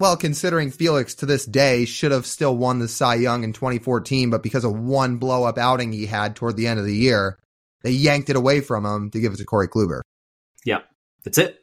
[0.00, 4.30] Well, considering Felix to this day should have still won the Cy Young in 2014,
[4.30, 7.38] but because of one blow up outing he had toward the end of the year,
[7.82, 10.00] they yanked it away from him to give it to Corey Kluber.
[10.64, 10.80] Yeah,
[11.24, 11.58] that's it.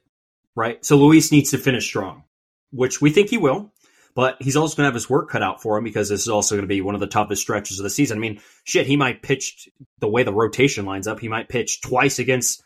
[0.55, 0.83] Right.
[0.83, 2.23] So Luis needs to finish strong,
[2.71, 3.71] which we think he will.
[4.15, 6.27] But he's also going to have his work cut out for him because this is
[6.27, 8.17] also going to be one of the toughest stretches of the season.
[8.17, 11.19] I mean, shit, he might pitch the way the rotation lines up.
[11.19, 12.63] He might pitch twice against,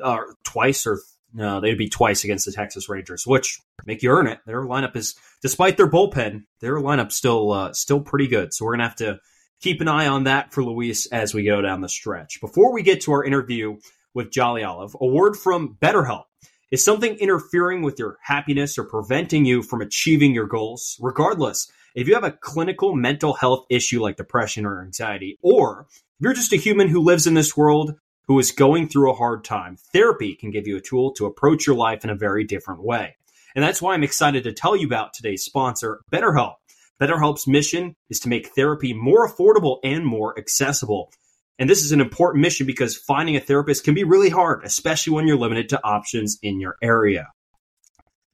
[0.00, 1.00] uh, twice or
[1.34, 4.38] no, they'd be twice against the Texas Rangers, which make you earn it.
[4.46, 8.52] Their lineup is, despite their bullpen, their lineup still uh, still pretty good.
[8.52, 9.18] So we're gonna have to
[9.62, 12.40] keep an eye on that for Luis as we go down the stretch.
[12.40, 13.78] Before we get to our interview
[14.12, 16.24] with Jolly Olive, a word from BetterHelp.
[16.72, 20.98] Is something interfering with your happiness or preventing you from achieving your goals?
[21.00, 26.06] Regardless, if you have a clinical mental health issue like depression or anxiety, or if
[26.20, 27.94] you're just a human who lives in this world
[28.26, 31.66] who is going through a hard time, therapy can give you a tool to approach
[31.66, 33.16] your life in a very different way.
[33.54, 36.54] And that's why I'm excited to tell you about today's sponsor, BetterHelp.
[37.02, 41.10] BetterHelp's mission is to make therapy more affordable and more accessible.
[41.58, 45.14] And this is an important mission because finding a therapist can be really hard, especially
[45.14, 47.26] when you're limited to options in your area.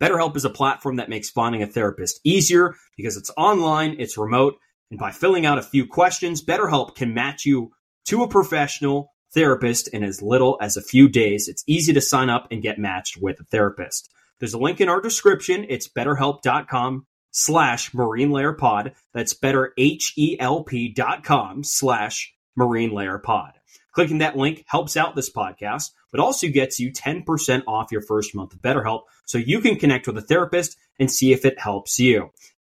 [0.02, 4.59] BetterHelp is a platform that makes finding a therapist easier because it's online, it's remote,
[4.90, 7.70] and by filling out a few questions, BetterHelp can match you
[8.04, 11.48] to a professional therapist in as little as a few days.
[11.48, 14.11] It's easy to sign up and get matched with a therapist.
[14.40, 15.64] There's a link in our description.
[15.70, 17.07] It's betterhelp.com
[17.38, 18.94] slash marine layer pod.
[19.14, 23.53] That's better H-E-L-P dot com slash marine layer pod.
[23.92, 28.35] Clicking that link helps out this podcast, but also gets you 10% off your first
[28.35, 31.98] month of BetterHelp so you can connect with a therapist and see if it helps
[31.98, 32.31] you.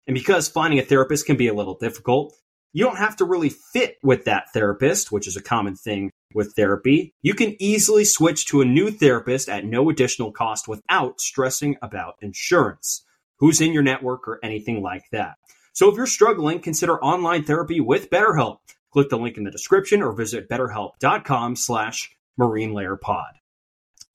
[0.06, 2.34] And because finding a therapist can be a little difficult,
[2.72, 6.54] you don't have to really fit with that therapist, which is a common thing With
[6.56, 11.76] therapy, you can easily switch to a new therapist at no additional cost without stressing
[11.80, 13.04] about insurance,
[13.44, 15.34] who's in your network, or anything like that.
[15.74, 18.60] So if you're struggling, consider online therapy with BetterHelp.
[18.90, 23.34] Click the link in the description or visit betterhelp.com slash marine layer pod.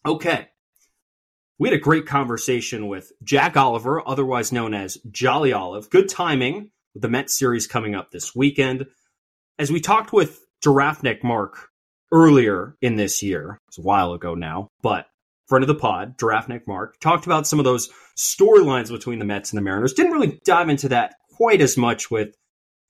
[0.04, 0.48] Okay.
[1.60, 5.92] We had a great conversation with Jack Oliver, otherwise known as Jolly Olive.
[5.92, 8.88] Good timing with the Mets series coming up this weekend.
[9.60, 11.70] As we talked with Giraffe Neck Marc
[12.12, 15.06] earlier in this year, it's a while ago now, but
[15.50, 19.26] friend of the pod, Giraffe Neck Marc, talked about some of those storylines between the
[19.26, 19.94] Mets and the Mariners.
[19.94, 22.36] Didn't really dive into that quite as much with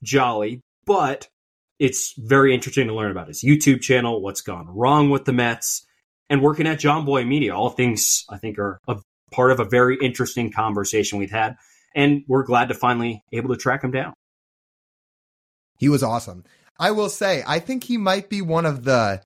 [0.04, 1.28] Jolly, but
[1.80, 5.86] it's very interesting to learn about his YouTube channel, what's gone wrong with the Mets,
[6.30, 7.56] and working at Jomboy Media.
[7.56, 8.98] All things I think are a
[9.32, 11.56] part of a very interesting conversation we've had,
[11.96, 14.14] and we're glad to finally able to track him down.
[15.78, 16.44] He was awesome.
[16.78, 19.22] I will say, I think he might be one of the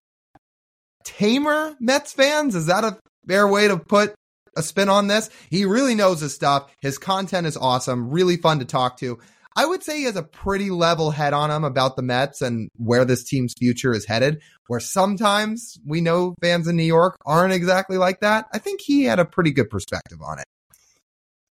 [1.04, 2.56] tamer Mets fans.
[2.56, 4.14] Is that a fair way to put
[4.56, 5.30] a spin on this?
[5.50, 6.72] He really knows his stuff.
[6.82, 9.20] His content is awesome, really fun to talk to.
[9.56, 12.70] I would say he has a pretty level head on him about the Mets and
[12.78, 14.42] where this team's future is headed.
[14.68, 18.48] Where sometimes we know fans in New York aren't exactly like that.
[18.52, 20.46] I think he had a pretty good perspective on it.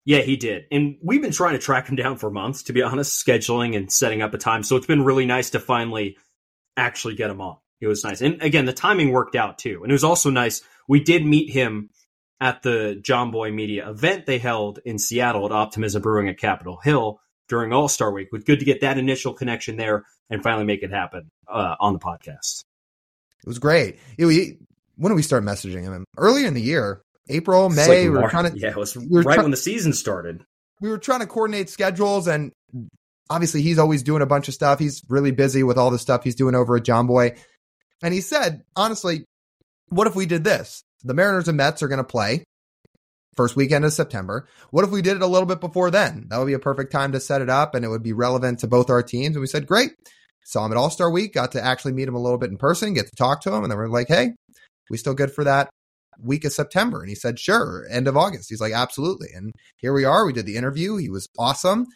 [0.04, 0.64] Yeah, he did.
[0.72, 3.92] And we've been trying to track him down for months, to be honest, scheduling and
[3.92, 4.64] setting up a time.
[4.64, 6.16] So it's been really nice to finally
[6.76, 7.58] actually get him on.
[7.80, 8.20] It was nice.
[8.20, 9.80] And again, the timing worked out too.
[9.82, 10.62] And it was also nice.
[10.88, 11.90] We did meet him
[12.40, 17.20] at the Jomboy Media event they held in Seattle at Optimism Brewing at Capitol Hill
[17.48, 18.26] during All Star Week.
[18.26, 21.76] It was good to get that initial connection there and finally make it happen uh,
[21.78, 22.64] on the podcast.
[23.44, 23.98] It was great.
[24.18, 24.58] It, we,
[24.96, 26.04] when did we start messaging him?
[26.16, 27.86] Earlier in the year, April, May.
[27.86, 28.58] Like we were trying to.
[28.58, 30.44] Yeah, it was we right try- when the season started.
[30.80, 32.50] We were trying to coordinate schedules, and
[33.30, 34.78] obviously, he's always doing a bunch of stuff.
[34.78, 37.38] He's really busy with all the stuff he's doing over at Jomboy.
[38.02, 39.24] And he said, honestly,
[39.92, 40.82] what if we did this?
[41.04, 42.44] The Mariners and Mets are going to play
[43.36, 44.48] first weekend of September.
[44.70, 46.26] What if we did it a little bit before then?
[46.28, 48.60] That would be a perfect time to set it up and it would be relevant
[48.60, 49.36] to both our teams.
[49.36, 49.92] And we said, great.
[50.44, 52.56] Saw him at All Star Week, got to actually meet him a little bit in
[52.56, 53.62] person, get to talk to him.
[53.62, 54.32] And then we're like, hey,
[54.90, 55.70] we still good for that
[56.20, 57.00] week of September?
[57.00, 58.48] And he said, sure, end of August.
[58.48, 59.28] He's like, absolutely.
[59.34, 60.26] And here we are.
[60.26, 60.96] We did the interview.
[60.96, 61.86] He was awesome.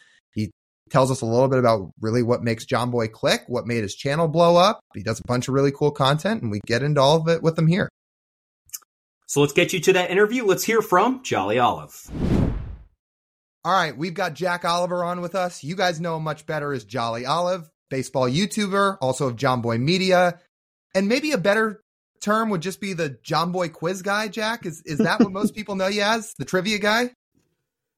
[0.89, 4.27] Tells us a little bit about really what makes Jomboy click, what made his channel
[4.27, 4.79] blow up.
[4.93, 7.43] He does a bunch of really cool content, and we get into all of it
[7.43, 7.89] with him here.
[9.25, 10.45] So let's get you to that interview.
[10.45, 12.09] Let's hear from Jolly Olive.
[13.65, 15.63] All right, we've got Jack Oliver on with us.
[15.63, 20.39] You guys know him much better as Jolly Olive, baseball YouTuber, also of Jomboy Media,
[20.95, 21.81] and maybe a better
[22.21, 24.29] term would just be the Jomboy quiz guy.
[24.29, 27.11] Jack is is that what most people know you as, the trivia guy?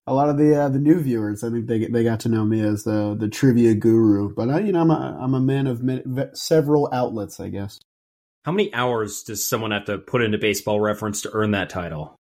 [0.09, 2.43] A lot of the uh, the new viewers, I think they they got to know
[2.43, 4.33] me as the the trivia guru.
[4.33, 6.01] But I, you know, I'm a I'm a man of many,
[6.33, 7.79] several outlets, I guess.
[8.43, 12.15] How many hours does someone have to put into baseball reference to earn that title?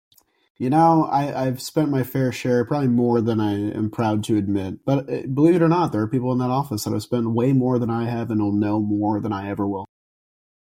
[0.59, 4.39] You know, I, I've spent my fair share, probably more than I am proud to
[4.39, 4.85] admit.
[4.87, 7.31] But uh, believe it or not, there are people in that office that have spent
[7.31, 9.85] way more than I have and will know more than I ever will.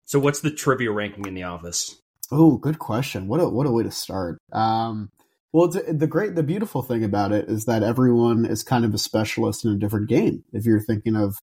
[0.05, 1.97] So, what's the trivia ranking in the office?
[2.31, 3.29] Oh, good question.
[3.29, 4.39] What a what a way to start.
[4.53, 5.11] Um,
[5.53, 8.99] well, the great, the beautiful thing about it is that everyone is kind of a
[8.99, 10.45] specialist in a different game.
[10.53, 11.39] If you're thinking of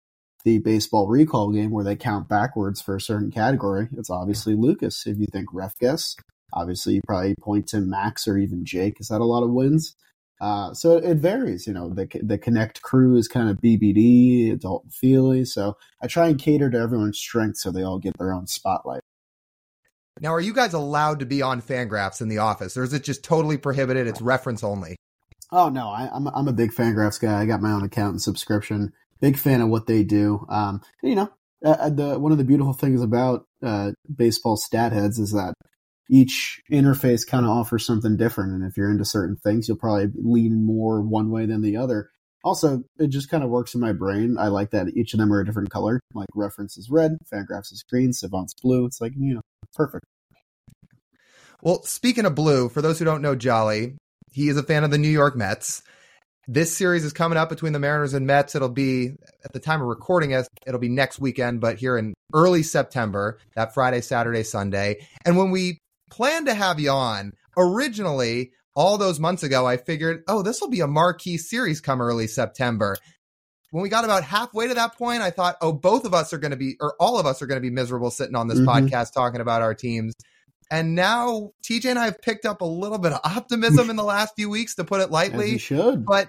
[0.45, 5.07] the baseball recall game where they count backwards for a certain category, it's obviously Lucas.
[5.07, 6.17] If you think ref guess,
[6.53, 9.95] obviously you probably point to Max or even Jake has had a lot of wins.
[10.41, 11.89] Uh, so it varies, you know.
[11.89, 15.45] The the Connect crew is kind of BBD, Adult Feely.
[15.45, 19.03] So I try and cater to everyone's strengths so they all get their own spotlight.
[20.23, 23.05] Now, are you guys allowed to be on Fangraphs in the office, or is it
[23.05, 24.07] just totally prohibited?
[24.07, 24.97] It's reference only.
[25.51, 27.39] Oh no, I, am I'm, I'm a big Fangraphs guy.
[27.39, 30.45] I got my own account and subscription big fan of what they do.
[30.51, 31.31] Um, you know,
[31.65, 35.55] uh, uh, the one of the beautiful things about uh, baseball stat heads is that
[36.11, 40.09] each interface kind of offers something different, and if you're into certain things, you'll probably
[40.15, 42.11] lean more one way than the other.
[42.45, 44.37] Also, it just kind of works in my brain.
[44.39, 46.01] I like that each of them are a different color.
[46.13, 48.85] Like reference is red, Fangraphs is green, Savant's blue.
[48.85, 49.43] It's like you know,
[49.75, 50.05] perfect.
[51.63, 53.97] Well, speaking of blue, for those who don't know Jolly,
[54.33, 55.83] he is a fan of the New York Mets.
[56.49, 58.57] This series is coming up between the Mariners and Mets.
[58.57, 59.13] It'll be
[59.45, 63.39] at the time of recording it, it'll be next weekend, but here in early September,
[63.55, 65.07] that Friday, Saturday, Sunday.
[65.25, 65.79] And when we
[66.11, 70.71] planned to have you on, originally, all those months ago, I figured, oh, this will
[70.71, 72.97] be a marquee series come early September.
[73.73, 76.39] When we got about halfway to that point, I thought, oh, both of us are
[76.39, 78.61] going to be, or all of us are going to be miserable sitting on this
[78.61, 78.87] mm-hmm.
[78.87, 80.15] podcast talking about our teams.
[80.71, 84.05] And now TJ and I have picked up a little bit of optimism in the
[84.05, 85.57] last few weeks, to put it lightly.
[85.57, 86.05] should.
[86.05, 86.29] But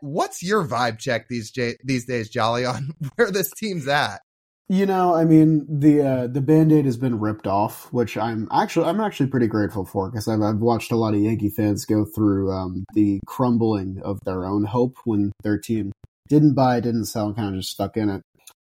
[0.00, 4.22] what's your vibe check these j- these days, Jolly, on where this team's at?
[4.70, 8.86] You know, I mean, the uh, the band-aid has been ripped off, which I'm actually
[8.86, 12.04] I'm actually pretty grateful for because I've, I've watched a lot of Yankee fans go
[12.04, 15.90] through um, the crumbling of their own hope when their team
[16.30, 18.22] didn't buy, didn't sell, kind of just stuck in it.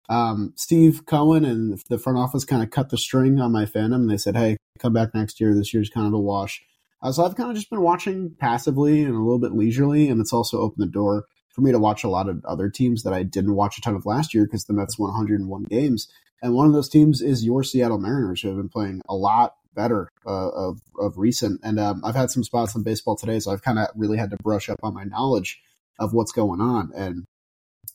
[0.09, 3.97] Um, Steve Cohen and the front office kind of cut the string on my fandom,
[3.97, 5.55] and they said, "Hey, come back next year.
[5.55, 6.63] This year's kind of a wash."
[7.03, 10.21] Uh, so I've kind of just been watching passively and a little bit leisurely, and
[10.21, 13.13] it's also opened the door for me to watch a lot of other teams that
[13.13, 16.09] I didn't watch a ton of last year because the Mets won 101 games.
[16.43, 19.55] And one of those teams is your Seattle Mariners, who have been playing a lot
[19.75, 21.61] better uh, of, of recent.
[21.63, 24.31] And um, I've had some spots on baseball today, so I've kind of really had
[24.31, 25.61] to brush up on my knowledge
[25.99, 26.93] of what's going on.
[26.95, 27.25] And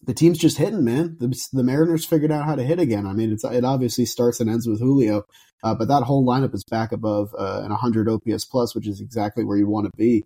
[0.03, 1.17] the team's just hitting, man.
[1.19, 3.05] The, the Mariners figured out how to hit again.
[3.05, 5.23] I mean, it obviously starts and ends with Julio,
[5.63, 8.99] uh, but that whole lineup is back above uh, an 100 OPS plus, which is
[8.99, 10.23] exactly where you want to be.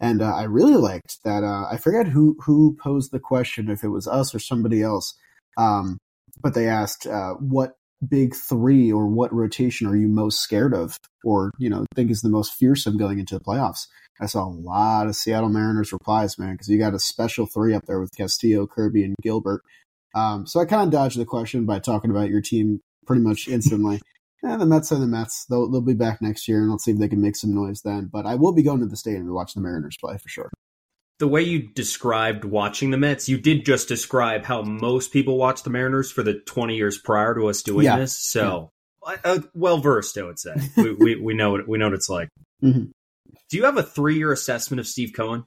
[0.00, 1.42] And uh, I really liked that.
[1.42, 5.14] Uh, I forget who who posed the question, if it was us or somebody else.
[5.56, 5.98] Um,
[6.40, 7.72] but they asked, uh, "What
[8.06, 12.22] big three or what rotation are you most scared of, or you know think is
[12.22, 13.86] the most fearsome going into the playoffs?"
[14.20, 17.74] I saw a lot of Seattle Mariners replies, man, because you got a special three
[17.74, 19.62] up there with Castillo, Kirby, and Gilbert.
[20.14, 23.46] Um, so I kind of dodged the question by talking about your team pretty much
[23.46, 24.00] instantly.
[24.42, 25.46] and the Mets are the Mets.
[25.46, 27.82] They'll they'll be back next year, and let's see if they can make some noise
[27.82, 28.08] then.
[28.12, 30.50] But I will be going to the stadium to watch the Mariners play for sure.
[31.18, 35.64] The way you described watching the Mets, you did just describe how most people watch
[35.64, 37.98] the Mariners for the 20 years prior to us doing yeah.
[37.98, 38.16] this.
[38.16, 38.70] So,
[39.06, 39.16] yeah.
[39.24, 40.54] uh, well versed, I would say.
[40.76, 42.28] we, we, we know what we know what it's like.
[42.62, 42.90] Mm-hmm.
[43.50, 45.44] Do you have a three year assessment of Steve Cohen?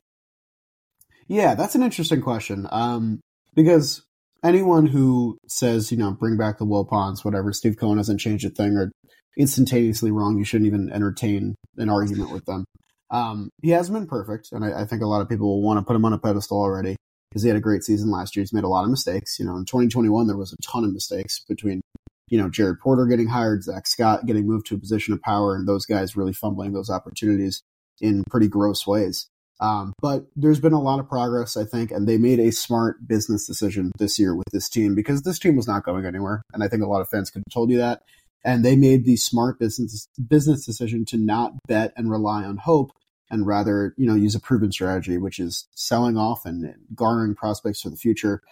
[1.28, 2.68] Yeah, that's an interesting question.
[2.70, 3.22] Um,
[3.56, 4.04] because
[4.44, 8.50] anyone who says, you know, bring back the Wilpons, whatever, Steve Cohen hasn't changed a
[8.50, 8.92] thing or
[9.38, 12.66] instantaneously wrong, you shouldn't even entertain an argument with them.
[13.12, 15.78] Um, he hasn't been perfect, and I, I, think a lot of people will want
[15.78, 16.96] to put him on a pedestal already
[17.30, 18.42] because he had a great season last year.
[18.42, 19.38] He's made a lot of mistakes.
[19.38, 21.82] You know, in 2021, there was a ton of mistakes between,
[22.30, 25.56] you know, Jared Porter getting hired, Zack Scott getting moved to a position of power,
[25.56, 27.62] and those guys really fumbling those opportunities
[28.00, 29.28] in pretty gross ways.
[29.60, 33.08] Um, but there's been a lot of progress, I think, and they made a smart
[33.08, 36.42] business decision this year with this team because this team was not going anywhere.
[36.54, 38.02] And I think a lot of fans could have told you that.
[38.44, 42.92] And they made the smart business business decision to not bet and rely on hope
[43.32, 47.82] and rather, you know, use a proven strategy, which is selling off and garnering prospects
[47.82, 48.44] for the future.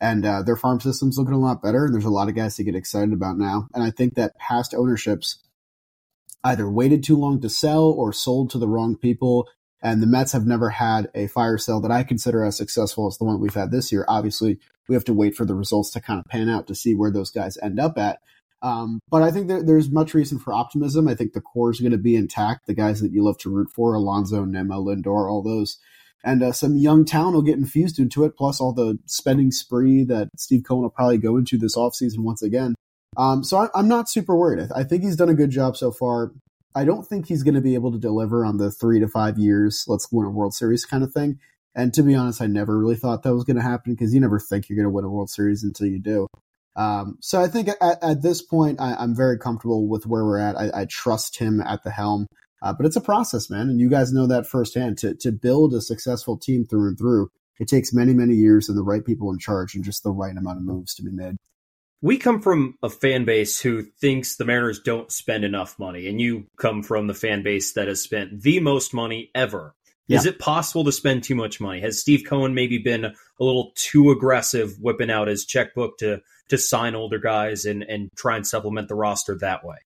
[0.00, 1.86] And uh, their farm system's looking a lot better.
[1.86, 3.68] And there's a lot of guys to get excited about now.
[3.72, 5.38] And I think that past ownerships
[6.42, 9.48] either waited too long to sell or sold to the wrong people
[9.84, 13.18] and the Mets have never had a fire sale that I consider as successful as
[13.18, 14.06] the one we've had this year.
[14.08, 14.58] Obviously,
[14.88, 17.10] we have to wait for the results to kind of pan out to see where
[17.10, 18.20] those guys end up at.
[18.64, 21.06] Um, but I think there's much reason for optimism.
[21.06, 22.66] I think the core is going to be intact.
[22.66, 25.78] The guys that you love to root for, Alonso, Nimmo, Lindor, all those.
[26.24, 30.02] And uh, some young talent will get infused into it, plus all the spending spree
[30.04, 32.74] that Steve Cohen will probably go into this offseason once again.
[33.18, 34.70] Um, so I, am not super worried.
[34.74, 36.32] I think he's done a good job so far.
[36.74, 39.38] I don't think he's going to be able to deliver on the three to five
[39.38, 41.38] years, let's win a World Series kind of thing.
[41.74, 44.20] And to be honest, I never really thought that was going to happen because you
[44.20, 46.26] never think you're going to win a World Series until you do.
[46.76, 50.38] Um, so I think at, at this point, I, am very comfortable with where we're
[50.38, 50.56] at.
[50.56, 52.26] I, I trust him at the helm.
[52.62, 54.96] Uh, but it's a process, man, and you guys know that firsthand.
[54.98, 58.78] To to build a successful team through and through, it takes many many years and
[58.78, 61.36] the right people in charge and just the right amount of moves to be made
[62.04, 66.20] we come from a fan base who thinks the Mariners don't spend enough money, and
[66.20, 69.74] you come from the fan base that has spent the most money ever.
[70.06, 70.18] Yeah.
[70.18, 71.80] Is it possible to spend too much money?
[71.80, 76.58] Has Steve Cohen maybe been a little too aggressive, whipping out his checkbook to to
[76.58, 79.76] sign older guys and and try and supplement the roster that way?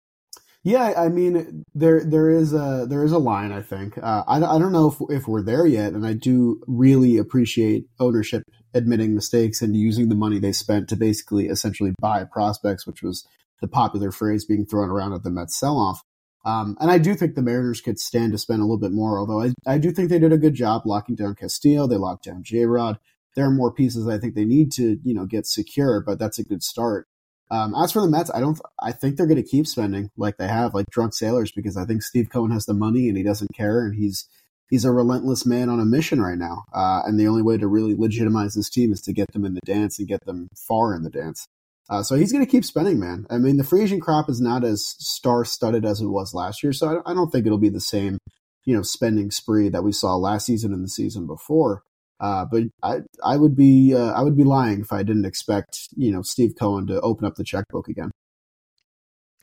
[0.64, 3.52] Yeah, I mean there there is a there is a line.
[3.52, 6.62] I think uh, I I don't know if if we're there yet, and I do
[6.66, 8.42] really appreciate ownership
[8.74, 13.26] admitting mistakes and using the money they spent to basically essentially buy prospects, which was
[13.60, 16.02] the popular phrase being thrown around at the Mets sell off.
[16.44, 19.18] Um, and I do think the Mariners could stand to spend a little bit more,
[19.18, 21.86] although I, I do think they did a good job locking down Castillo.
[21.86, 22.98] They locked down J Rod.
[23.38, 26.40] There are more pieces I think they need to, you know, get secure, but that's
[26.40, 27.06] a good start.
[27.52, 28.60] Um, as for the Mets, I don't.
[28.82, 31.84] I think they're going to keep spending like they have, like drunk sailors, because I
[31.84, 34.28] think Steve Cohen has the money and he doesn't care, and he's
[34.68, 36.64] he's a relentless man on a mission right now.
[36.72, 39.54] Uh, and the only way to really legitimize this team is to get them in
[39.54, 41.46] the dance and get them far in the dance.
[41.88, 43.24] Uh, so he's going to keep spending, man.
[43.30, 46.64] I mean, the free agent crop is not as star studded as it was last
[46.64, 48.18] year, so I, I don't think it'll be the same,
[48.64, 51.84] you know, spending spree that we saw last season and the season before.
[52.20, 55.88] Uh, but I I would be uh, I would be lying if I didn't expect
[55.96, 58.10] you know Steve Cohen to open up the checkbook again.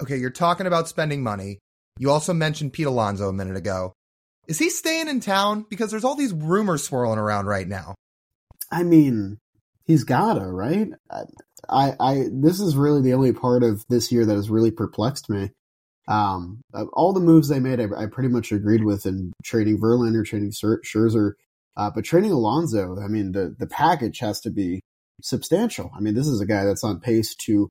[0.01, 1.59] Okay, you're talking about spending money.
[1.97, 3.93] You also mentioned Pete Alonso a minute ago.
[4.47, 5.65] Is he staying in town?
[5.69, 7.95] Because there's all these rumors swirling around right now.
[8.69, 9.37] I mean,
[9.85, 10.89] He's gotta, right?
[11.69, 15.29] I, I, this is really the only part of this year that has really perplexed
[15.29, 15.51] me.
[16.07, 16.61] Um,
[16.93, 20.51] all the moves they made, I, I pretty much agreed with in trading Verlander, trading
[20.51, 21.33] Scherzer,
[21.77, 22.97] uh, but trading Alonso.
[22.99, 24.81] I mean, the the package has to be
[25.21, 25.91] substantial.
[25.95, 27.69] I mean, this is a guy that's on pace to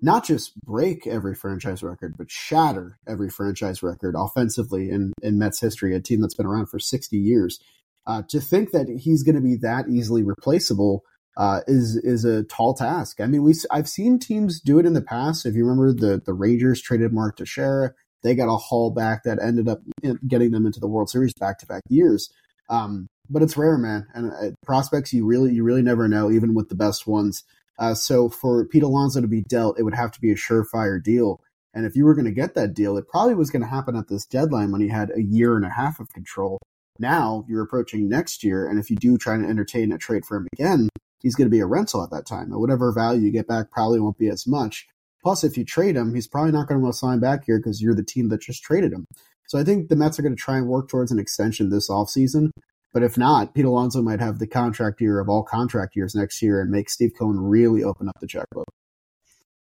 [0.00, 5.60] not just break every franchise record, but shatter every franchise record offensively in, in Mets
[5.60, 7.58] history, a team that's been around for 60 years.
[8.06, 11.02] Uh, to think that he's going to be that easily replaceable
[11.36, 13.20] uh, is is a tall task.
[13.20, 15.46] I mean, we I've seen teams do it in the past.
[15.46, 19.38] If you remember, the the Rangers traded Mark Teixeira, they got a haul back that
[19.42, 19.80] ended up
[20.28, 22.30] getting them into the World Series back to back years.
[22.68, 24.06] Um, but it's rare, man.
[24.14, 27.44] And uh, prospects, you really you really never know, even with the best ones.
[27.78, 31.02] Uh, so for Pete Alonso to be dealt, it would have to be a surefire
[31.02, 31.40] deal.
[31.72, 33.96] And if you were going to get that deal, it probably was going to happen
[33.96, 36.58] at this deadline when he had a year and a half of control.
[37.00, 40.36] Now you're approaching next year, and if you do try to entertain a trade for
[40.36, 40.88] him again,
[41.20, 42.52] he's going to be a rental at that time.
[42.52, 44.86] And whatever value you get back probably won't be as much.
[45.24, 47.58] Plus, if you trade him, he's probably not going to want to sign back here
[47.58, 49.06] because you're the team that just traded him.
[49.48, 51.88] So I think the Mets are going to try and work towards an extension this
[51.88, 52.50] offseason.
[52.94, 56.40] But if not, Pete Alonso might have the contract year of all contract years next
[56.40, 58.68] year and make Steve Cohen really open up the checkbook.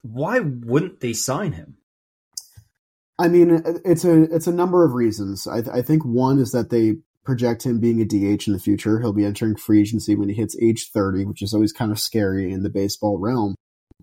[0.03, 1.79] Why wouldn't they sign him?
[3.19, 5.47] I mean, it's a it's a number of reasons.
[5.47, 9.01] I, I think one is that they project him being a DH in the future.
[9.01, 11.99] He'll be entering free agency when he hits age 30, which is always kind of
[11.99, 13.55] scary in the baseball realm.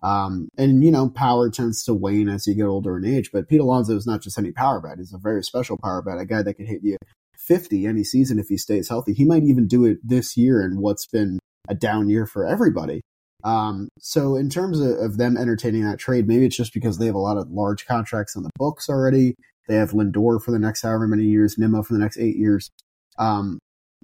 [0.02, 3.30] Um, and, you know, power tends to wane as you get older in age.
[3.30, 4.96] But Pete Alonso is not just any power bat.
[4.96, 6.96] He's a very special power bat, a guy that can hit you
[7.50, 9.12] 50 any season if he stays healthy.
[9.12, 13.02] He might even do it this year in what's been a down year for everybody.
[13.42, 17.06] Um, so in terms of, of, them entertaining that trade, maybe it's just because they
[17.06, 19.34] have a lot of large contracts on the books already.
[19.66, 22.70] They have Lindor for the next however many years, Nimmo for the next eight years.
[23.18, 23.58] Um,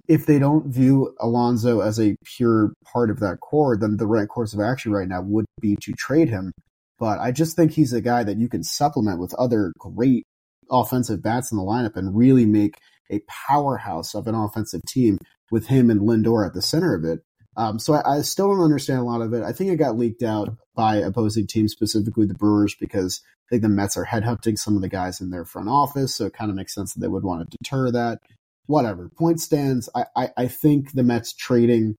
[0.09, 4.27] if they don't view Alonso as a pure part of that core, then the right
[4.27, 6.51] course of action right now would be to trade him.
[6.99, 10.25] But I just think he's a guy that you can supplement with other great
[10.69, 12.75] offensive bats in the lineup and really make
[13.11, 15.17] a powerhouse of an offensive team
[15.51, 17.19] with him and Lindor at the center of it.
[17.55, 19.41] Um, so I, I, still don't understand a lot of it.
[19.41, 23.63] I think it got leaked out by opposing teams, specifically the Brewers, because I think
[23.63, 26.15] the Mets are headhunting some of the guys in their front office.
[26.15, 28.19] So it kind of makes sense that they would want to deter that
[28.67, 29.09] whatever.
[29.17, 29.89] Point stands.
[29.95, 31.95] I, I, I think the Mets trading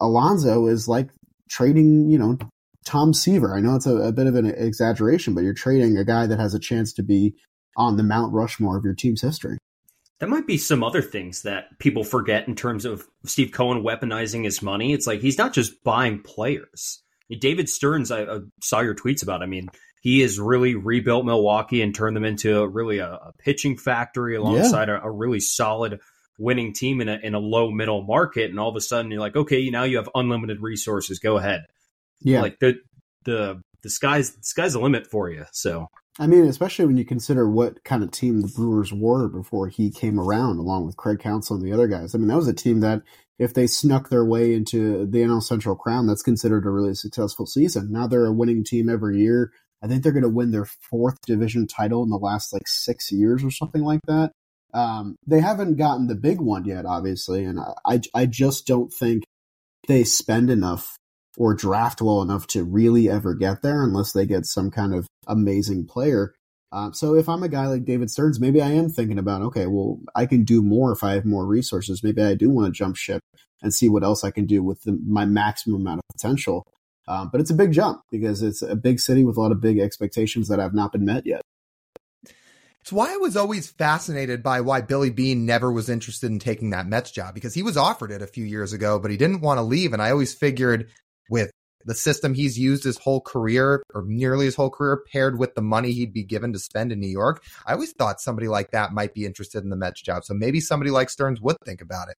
[0.00, 1.08] Alonso is like
[1.48, 2.36] trading, you know,
[2.84, 3.56] Tom Seaver.
[3.56, 6.38] I know it's a, a, bit of an exaggeration, but you're trading a guy that
[6.38, 7.34] has a chance to be
[7.76, 9.56] on the Mount Rushmore of your team's history.
[10.20, 14.44] There might be some other things that people forget in terms of Steve Cohen weaponizing
[14.44, 14.92] his money.
[14.92, 17.02] It's like he's not just buying players.
[17.38, 19.42] David Stearns, I, I saw your tweets about.
[19.42, 19.68] I mean,
[20.00, 24.36] he has really rebuilt Milwaukee and turned them into a, really a, a, pitching factory
[24.36, 25.00] alongside yeah.
[25.02, 25.98] a, a, really solid
[26.38, 28.50] winning team in a, in a low middle market.
[28.50, 31.18] And all of a sudden you're like, okay, now you have unlimited resources.
[31.18, 31.62] Go ahead.
[32.20, 32.42] Yeah.
[32.42, 32.74] Like the,
[33.24, 35.46] the, the sky's, the sky's the limit for you.
[35.52, 35.88] So,
[36.18, 39.90] I mean, especially when you consider what kind of team the Brewers were before he
[39.90, 42.14] came around, along with Craig Counsell and the other guys.
[42.14, 43.02] I mean, that was a team that,
[43.38, 47.46] if they snuck their way into the NL Central Crown, that's considered a really successful
[47.46, 47.90] season.
[47.90, 49.52] Now they're a winning team every year.
[49.82, 53.10] I think they're going to win their fourth division title in the last like six
[53.10, 54.32] years or something like that.
[54.72, 59.24] Um, they haven't gotten the big one yet, obviously, and I, I just don't think
[59.86, 60.96] they spend enough
[61.36, 65.06] or draft well enough to really ever get there unless they get some kind of
[65.26, 66.34] amazing player.
[66.72, 69.66] Um, so if I'm a guy like David Stearns, maybe I am thinking about, okay,
[69.66, 72.02] well, I can do more if I have more resources.
[72.02, 73.20] Maybe I do want to jump ship
[73.62, 76.66] and see what else I can do with the, my maximum amount of potential.
[77.06, 79.60] Um, but it's a big jump because it's a big city with a lot of
[79.60, 81.42] big expectations that have not been met yet.
[82.80, 86.70] It's why I was always fascinated by why Billy Beane never was interested in taking
[86.70, 89.40] that Mets job because he was offered it a few years ago, but he didn't
[89.40, 89.94] want to leave.
[89.94, 90.90] And I always figured
[91.28, 91.50] with
[91.84, 95.62] the system he's used his whole career or nearly his whole career paired with the
[95.62, 98.92] money he'd be given to spend in New York, I always thought somebody like that
[98.92, 100.24] might be interested in the Mets job.
[100.24, 102.16] So maybe somebody like Stearns would think about it.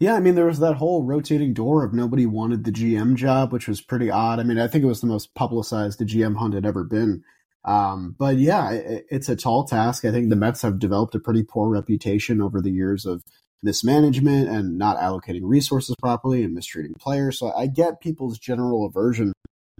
[0.00, 3.52] Yeah, I mean, there was that whole rotating door of nobody wanted the GM job,
[3.52, 4.40] which was pretty odd.
[4.40, 7.22] I mean, I think it was the most publicized the GM hunt had ever been.
[7.64, 10.04] Um, but yeah, it, it's a tall task.
[10.04, 13.22] I think the Mets have developed a pretty poor reputation over the years of
[13.62, 17.38] mismanagement and not allocating resources properly and mistreating players.
[17.38, 19.32] So I get people's general aversion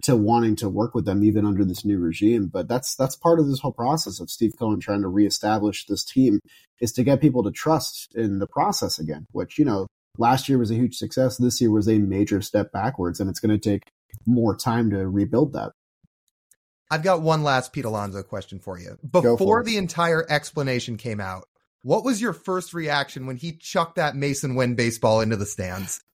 [0.03, 2.47] to wanting to work with them even under this new regime.
[2.47, 6.03] But that's that's part of this whole process of Steve Cohen trying to reestablish this
[6.03, 6.39] team
[6.79, 10.57] is to get people to trust in the process again, which, you know, last year
[10.57, 11.37] was a huge success.
[11.37, 13.83] This year was a major step backwards, and it's going to take
[14.25, 15.71] more time to rebuild that.
[16.91, 18.99] I've got one last Pete Alonso question for you.
[19.09, 21.45] Before for the entire explanation came out,
[21.83, 26.01] what was your first reaction when he chucked that Masyn Winn baseball into the stands?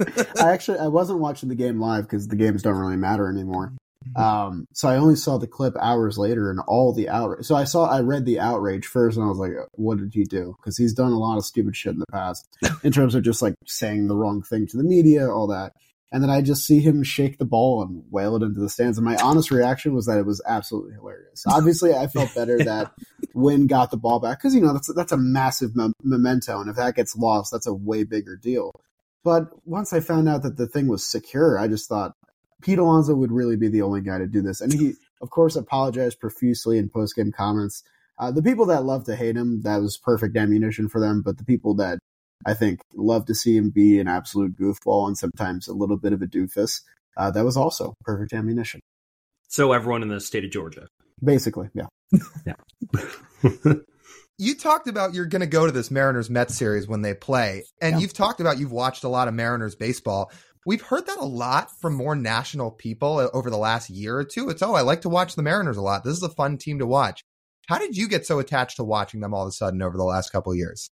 [0.40, 3.72] I actually I wasn't watching the game live because the games don't really matter anymore.
[4.16, 7.44] Um, so I only saw the clip hours later and all the outrage.
[7.44, 10.24] So I saw, I read the outrage first and I was like, what did he
[10.24, 10.56] do?
[10.62, 12.48] Cause he's done a lot of stupid shit in the past
[12.82, 15.72] in terms of just like saying the wrong thing to the media, all that.
[16.10, 18.96] And then I just see him shake the ball and wail it into the stands.
[18.96, 21.44] And my honest reaction was that it was absolutely hilarious.
[21.46, 22.92] Obviously, I felt better that
[23.34, 26.60] Winn got the ball back because, you know, that's, that's a massive memento.
[26.60, 28.72] And if that gets lost, that's a way bigger deal.
[29.22, 32.14] But once I found out that the thing was secure, I just thought,
[32.62, 34.60] Pete Alonso would really be the only guy to do this.
[34.60, 37.84] And he, of course, apologized profusely in post game comments.
[38.18, 41.22] Uh, the people that love to hate him, that was perfect ammunition for them.
[41.22, 41.98] But the people that
[42.46, 46.12] I think love to see him be an absolute goofball and sometimes a little bit
[46.12, 46.82] of a doofus,
[47.16, 48.80] uh, that was also perfect ammunition.
[49.48, 50.86] So everyone in the state of Georgia,
[51.22, 51.86] basically, yeah,
[52.46, 52.54] yeah.
[54.38, 57.64] you talked about you're going to go to this Mariners Mets series when they play,
[57.80, 58.00] and yeah.
[58.00, 60.30] you've talked about you've watched a lot of Mariners baseball.
[60.66, 64.50] We've heard that a lot from more national people over the last year or two.
[64.50, 66.04] It's, oh, I like to watch the Mariners a lot.
[66.04, 67.22] This is a fun team to watch.
[67.68, 70.04] How did you get so attached to watching them all of a sudden over the
[70.04, 70.90] last couple of years?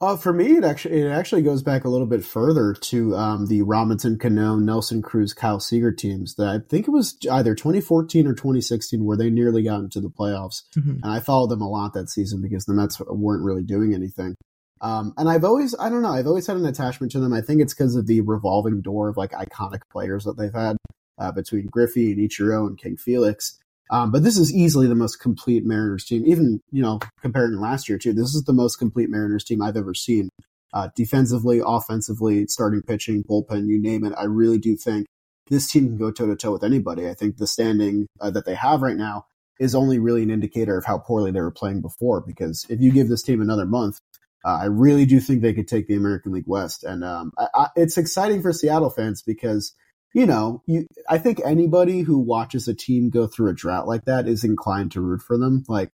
[0.00, 3.46] Uh, for me, it actually it actually goes back a little bit further to um,
[3.46, 6.34] the Robinson Cano, Nelson Cruz, Kyle Seager teams.
[6.34, 10.10] That I think it was either 2014 or 2016 where they nearly got into the
[10.10, 10.98] playoffs, mm-hmm.
[11.02, 14.34] and I followed them a lot that season because the Mets weren't really doing anything.
[14.80, 17.32] Um, and I've always, I don't know, I've always had an attachment to them.
[17.32, 20.76] I think it's because of the revolving door of like iconic players that they've had
[21.18, 23.58] uh, between Griffey and Ichiro and King Felix.
[23.90, 27.88] Um, but this is easily the most complete Mariners team, even, you know, comparing last
[27.88, 28.12] year too.
[28.12, 30.30] This is the most complete Mariners team I've ever seen.
[30.72, 34.12] Uh, defensively, offensively, starting pitching, bullpen, you name it.
[34.18, 35.06] I really do think
[35.48, 37.08] this team can go toe to toe with anybody.
[37.08, 39.26] I think the standing uh, that they have right now
[39.60, 42.20] is only really an indicator of how poorly they were playing before.
[42.20, 44.00] Because if you give this team another month,
[44.44, 47.46] uh, I really do think they could take the American League West, and um, I,
[47.54, 49.74] I, it's exciting for Seattle fans because
[50.14, 54.04] you know, you, I think anybody who watches a team go through a drought like
[54.04, 55.64] that is inclined to root for them.
[55.68, 55.90] Like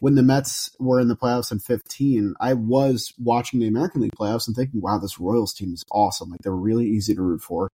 [0.00, 4.16] when the Mets were in the playoffs in 15, I was watching the American League
[4.18, 6.30] playoffs and thinking, wow, this Royals team is awesome.
[6.30, 7.68] Like they're really easy to root for.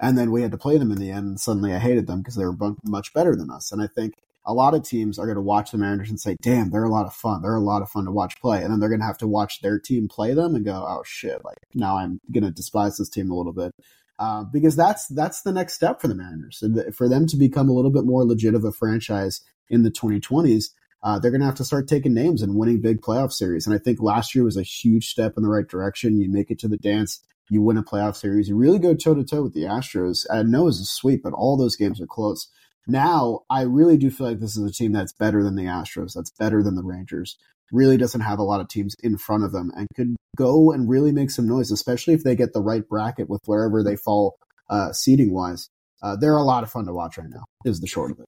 [0.00, 2.18] And then we had to play them in the end, and suddenly I hated them
[2.18, 3.70] because they were much better than us.
[3.70, 4.14] And I think
[4.44, 6.90] a lot of teams are going to watch the Mariners and say, damn, they're a
[6.90, 7.42] lot of fun.
[7.42, 8.62] They're a lot of fun to watch play.
[8.62, 11.02] And then they're going to have to watch their team play them and go, oh
[11.06, 13.72] shit, like now I'm going to despise this team a little bit.
[14.18, 16.62] Uh, because that's that's the next step for the Mariners.
[16.94, 20.66] For them to become a little bit more legit of a franchise in the 2020s,
[21.02, 23.66] uh, they're going to have to start taking names and winning big playoff series.
[23.66, 26.20] And I think last year was a huge step in the right direction.
[26.20, 29.14] You make it to the dance, you win a playoff series, you really go toe
[29.14, 30.26] to toe with the Astros.
[30.30, 32.48] I know it's a sweep, but all those games are close.
[32.86, 36.14] Now, I really do feel like this is a team that's better than the Astros,
[36.14, 37.36] that's better than the Rangers.
[37.72, 40.88] Really doesn't have a lot of teams in front of them and could go and
[40.88, 44.36] really make some noise, especially if they get the right bracket with wherever they fall
[44.70, 45.68] uh, seating wise.
[46.02, 48.26] Uh, they're a lot of fun to watch right now, is the short of it.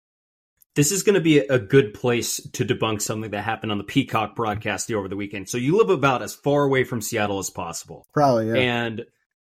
[0.74, 3.84] This is going to be a good place to debunk something that happened on the
[3.84, 5.48] Peacock broadcast over the weekend.
[5.48, 8.06] So you live about as far away from Seattle as possible.
[8.12, 8.56] Probably, yeah.
[8.56, 9.06] And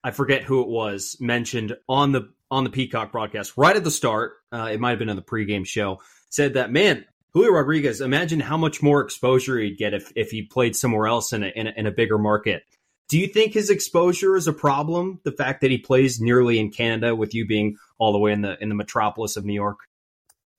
[0.02, 3.90] I forget who it was mentioned on the on the Peacock broadcast right at the
[3.90, 4.32] start.
[4.52, 6.00] Uh, it might have been on the pregame show.
[6.28, 7.04] Said that man,
[7.34, 8.00] Julio Rodriguez.
[8.00, 11.48] Imagine how much more exposure he'd get if if he played somewhere else in a,
[11.48, 12.62] in a, in a bigger market.
[13.08, 15.20] Do you think his exposure is a problem?
[15.24, 18.42] The fact that he plays nearly in Canada, with you being all the way in
[18.42, 19.78] the in the metropolis of New York.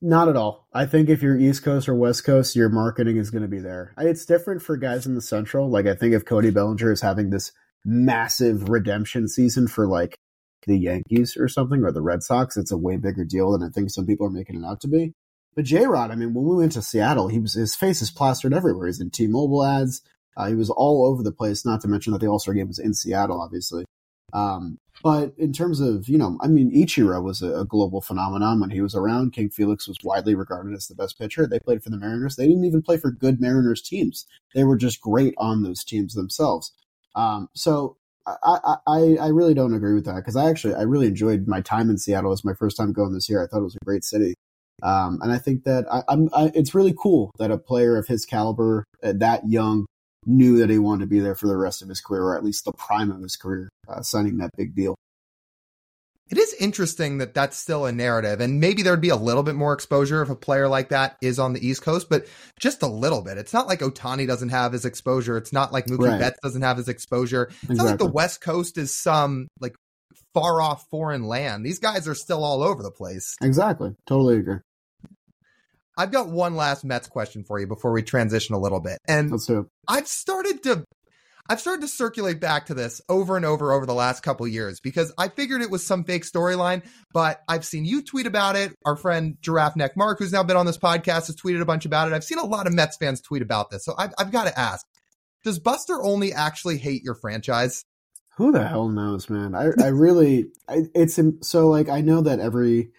[0.02, 0.68] Not at all.
[0.74, 3.60] I think if you're East Coast or West Coast, your marketing is going to be
[3.60, 3.94] there.
[3.98, 5.70] It's different for guys in the Central.
[5.70, 7.54] Like I think if Cody Bellinger is having this
[7.86, 10.18] massive redemption season for like
[10.68, 13.72] the Yankees or something or the Red Sox, it's a way bigger deal than I
[13.72, 15.14] think some people are making it out to be.
[15.56, 18.12] But J Rod, I mean, when we went to Seattle, he was his face is
[18.12, 18.88] plastered everywhere.
[18.88, 20.02] He's in T-Mobile ads.
[20.36, 21.66] Uh, he was all over the place.
[21.66, 23.86] Not to mention that the All Star game was in Seattle, obviously.
[24.34, 28.60] Um, but in terms of you know, I mean, Ichiro was a, a, global phenomenon
[28.60, 29.34] when he was around.
[29.34, 31.46] King Felix was widely regarded as the best pitcher.
[31.46, 32.36] They played for the Mariners.
[32.36, 34.26] They didn't even play for good Mariners teams.
[34.56, 36.72] They were just great on those teams themselves.
[37.16, 41.08] Um, so I, I, I really don't agree with that because I actually I really
[41.08, 42.30] enjoyed my time in Seattle.
[42.30, 43.44] It was my first time going this year.
[43.44, 44.34] I thought it was a great city,
[44.82, 48.26] um, and I think that I, am it's really cool that a player of his
[48.26, 49.86] caliber, uh, that young,
[50.26, 52.44] knew that he wanted to be there for the rest of his career, or at
[52.44, 54.96] least the prime of his career, uh, signing that big deal.
[56.30, 59.56] It is interesting that that's still a narrative, and maybe there'd be a little bit
[59.56, 62.26] more exposure if a player like that is on the East Coast, but
[62.60, 63.38] just a little bit.
[63.38, 65.38] It's not like Ohtani doesn't have his exposure.
[65.38, 66.20] It's not like Mookie right.
[66.20, 67.44] Betts doesn't have his exposure.
[67.44, 67.78] It's exactly.
[67.78, 69.76] not like the West Coast is some like
[70.34, 71.66] far off foreign land.
[71.66, 73.36] These guys are still all over the place.
[73.42, 73.96] Exactly.
[74.06, 74.60] Totally agree.
[75.98, 78.98] I've got one last Mets question for you before we transition a little bit.
[79.08, 79.32] And
[79.88, 80.86] I've started to
[81.50, 84.80] I've started to circulate back to this over and over over the last couple years
[84.80, 88.74] because I figured it was some fake storyline, but I've seen you tweet about it.
[88.86, 91.86] Our friend Giraffe Neck Marc, who's now been on this podcast, has tweeted a bunch
[91.86, 92.14] about it.
[92.14, 93.84] I've seen a lot of Mets fans tweet about this.
[93.84, 94.86] So I've, I've got to ask,
[95.44, 97.84] does Buster Olney actually hate your franchise?
[98.38, 99.54] Who the hell knows, man?
[99.54, 102.90] I, I really, I, it's so like, I know that every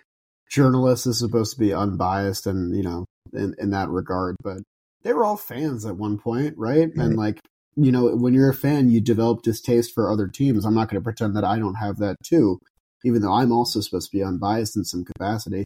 [0.48, 4.58] journalist is supposed to be unbiased and, you know, in, in that regard, but
[5.02, 6.88] they were all fans at one point, right?
[6.88, 6.96] right?
[6.96, 7.40] And like,
[7.76, 10.64] you know, when you're a fan, you develop distaste for other teams.
[10.64, 12.60] I'm not going to pretend that I don't have that too,
[13.04, 15.64] even though I'm also supposed to be unbiased in some capacity.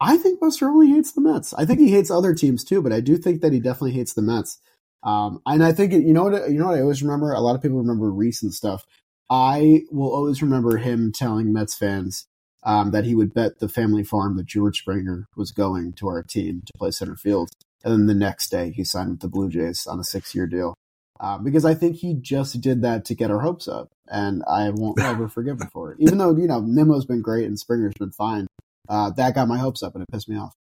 [0.00, 1.54] I think Buster Olney hates the Mets.
[1.54, 4.12] I think he hates other teams too, but I do think that he definitely hates
[4.12, 4.58] the Mets.
[5.02, 7.32] Um, and I think you know what you know what I always remember.
[7.32, 8.84] A lot of people remember recent stuff.
[9.30, 12.26] I will always remember him telling Mets fans
[12.62, 16.22] um, that he would bet the family farm that George Springer was going to our
[16.22, 17.50] team to play center field,
[17.84, 20.74] and then the next day he signed with the Blue Jays on a six-year deal.
[21.20, 24.70] Uh, because I think he just did that to get our hopes up, and I
[24.70, 25.98] won't ever forgive him for it.
[26.00, 28.46] Even though you know Nimmo's been great and Springer's been fine,
[28.88, 30.54] uh, that got my hopes up and it pissed me off.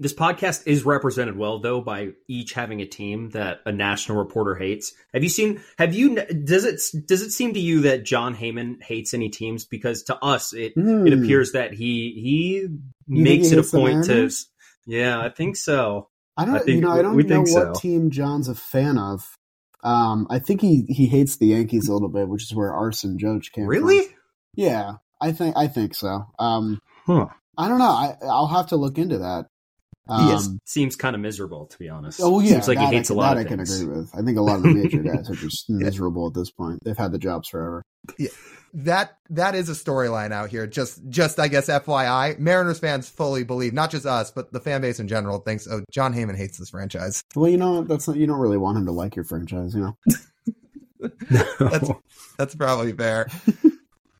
[0.00, 4.54] This podcast is represented well, though, by each having a team that a national reporter
[4.54, 4.94] hates.
[5.12, 5.60] Have you seen?
[5.76, 6.14] Have you?
[6.14, 6.80] Does it?
[7.06, 9.66] Does it seem to you that Jon Heyman hates any teams?
[9.66, 11.06] Because to us, it mm.
[11.06, 12.66] it appears that he he
[13.08, 14.30] you makes it a point to.
[14.86, 16.08] Yeah, I think so.
[16.34, 16.56] I don't.
[16.56, 17.72] I think, you know, I don't know what so.
[17.74, 19.36] team Jon's a fan of.
[19.84, 23.18] Um, I think he he hates the Yankees a little bit, which is where Aaron
[23.18, 24.04] Judge came really?
[24.04, 24.14] from.
[24.54, 26.24] Yeah, I think I think so.
[26.38, 27.26] Um, huh.
[27.58, 27.84] I don't know.
[27.84, 29.44] I I'll have to look into that.
[30.08, 32.20] Um, he is, um, seems kind of miserable, to be honest.
[32.22, 33.34] Oh yeah, seems like he hates I, a lot.
[33.34, 34.10] That I can agree with.
[34.14, 36.80] I think a lot of the major guys are just miserable at this point.
[36.84, 37.84] They've had the jobs forever.
[38.18, 38.30] Yeah,
[38.74, 40.66] that that is a storyline out here.
[40.66, 44.80] Just just I guess FYI, Mariners fans fully believe, not just us, but the fan
[44.80, 47.22] base in general thinks, oh, Jon Heyman hates this franchise.
[47.34, 49.80] Well, you know that's not, you don't really want him to like your franchise, you
[49.80, 49.96] know.
[51.30, 51.44] no.
[51.70, 51.90] That's
[52.36, 53.28] that's probably fair.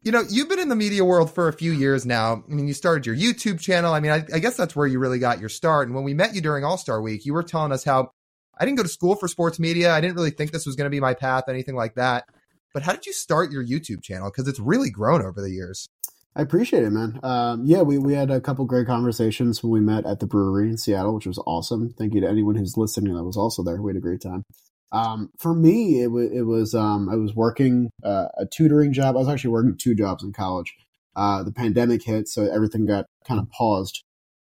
[0.02, 2.42] you know, you've been in the media world for a few years now.
[2.48, 3.92] I mean, you started your YouTube channel.
[3.92, 5.88] I mean, I, I guess that's where you really got your start.
[5.88, 8.12] And when we met you during All Star Week, you were telling us how
[8.58, 9.92] I didn't go to school for sports media.
[9.92, 12.24] I didn't really think this was going to be my path, anything like that.
[12.72, 14.30] But how did you start your YouTube channel?
[14.30, 15.88] Because it's really grown over the years.
[16.36, 17.18] I appreciate it, man.
[17.22, 20.68] Um, yeah, we, we had a couple great conversations when we met at the brewery
[20.68, 21.92] in Seattle, which was awesome.
[21.98, 23.82] Thank you to anyone who's listening that was also there.
[23.82, 24.44] We had a great time.
[24.92, 29.16] Um, for me, it, it was um, I was working uh, a tutoring job.
[29.16, 30.74] I was actually working two jobs in college.
[31.16, 34.02] Uh, the pandemic hit, so everything got kind of paused.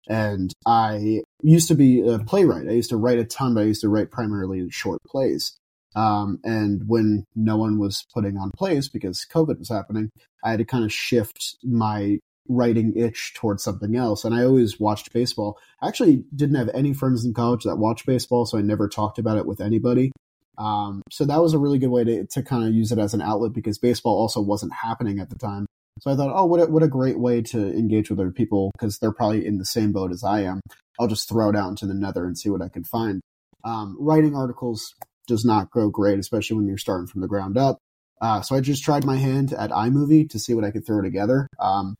[0.07, 2.67] And I used to be a playwright.
[2.67, 5.57] I used to write a ton, but I used to write primarily short plays.
[5.95, 10.11] Um, and when no one was putting on plays because COVID was happening,
[10.43, 14.23] I had to kind of shift my writing itch towards something else.
[14.23, 15.57] And I always watched baseball.
[15.81, 19.17] I actually didn't have any friends in college that watched baseball, so I never talked
[19.17, 20.11] about it with anybody.
[20.57, 23.13] Um, so that was a really good way to, to kind of use it as
[23.13, 25.65] an outlet because baseball also wasn't happening at the time.
[26.01, 28.71] So I thought, oh, what a, what a great way to engage with other people
[28.73, 30.59] because they're probably in the same boat as I am.
[30.99, 33.21] I'll just throw it out into the nether and see what I can find.
[33.63, 34.93] Um, writing articles
[35.27, 37.79] does not go great, especially when you're starting from the ground up.
[38.21, 41.01] Uh, so I just tried my hand at iMovie to see what I could throw
[41.01, 41.47] together.
[41.59, 41.95] Um,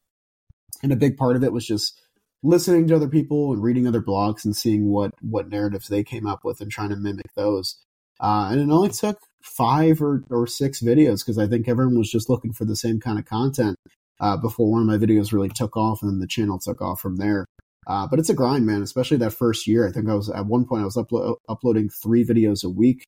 [0.84, 2.00] and a big part of it was just
[2.44, 6.28] listening to other people and reading other blogs and seeing what what narratives they came
[6.28, 7.78] up with and trying to mimic those.
[8.20, 12.10] Uh, and it only took five or, or six videos because I think everyone was
[12.10, 13.78] just looking for the same kind of content
[14.20, 17.02] uh, before one of my videos really took off, and then the channel took off
[17.02, 17.46] from there.
[17.88, 18.82] Uh, but it's a grind, man.
[18.82, 19.88] Especially that first year.
[19.88, 23.06] I think I was at one point I was uplo- uploading three videos a week,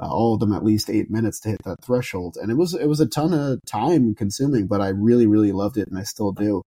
[0.00, 2.74] uh, all of them at least eight minutes to hit that threshold, and it was
[2.74, 4.66] it was a ton of time consuming.
[4.66, 6.62] But I really really loved it, and I still do.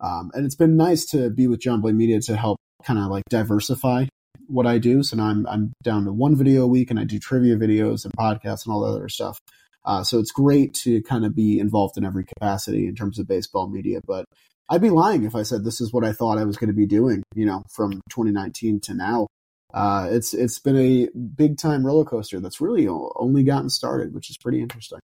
[0.00, 3.24] Um, and it's been nice to be with Jomboy Media to help kind of like
[3.28, 4.06] diversify
[4.46, 5.02] what I do.
[5.02, 8.04] So now I'm I'm down to one video a week, and I do trivia videos
[8.04, 9.38] and podcasts and all that other stuff.
[9.84, 13.26] Uh, so it's great to kind of be involved in every capacity in terms of
[13.26, 14.00] baseball media.
[14.06, 14.24] But
[14.68, 16.76] I'd be lying if I said this is what I thought I was going to
[16.76, 17.22] be doing.
[17.34, 19.26] You know, from 2019 to now,
[19.72, 24.30] uh, it's it's been a big time roller coaster that's really only gotten started, which
[24.30, 25.00] is pretty interesting.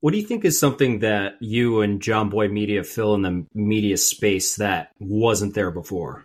[0.00, 3.96] What do you think is something that you and Jomboy Media fill in the media
[3.96, 6.24] space that wasn't there before?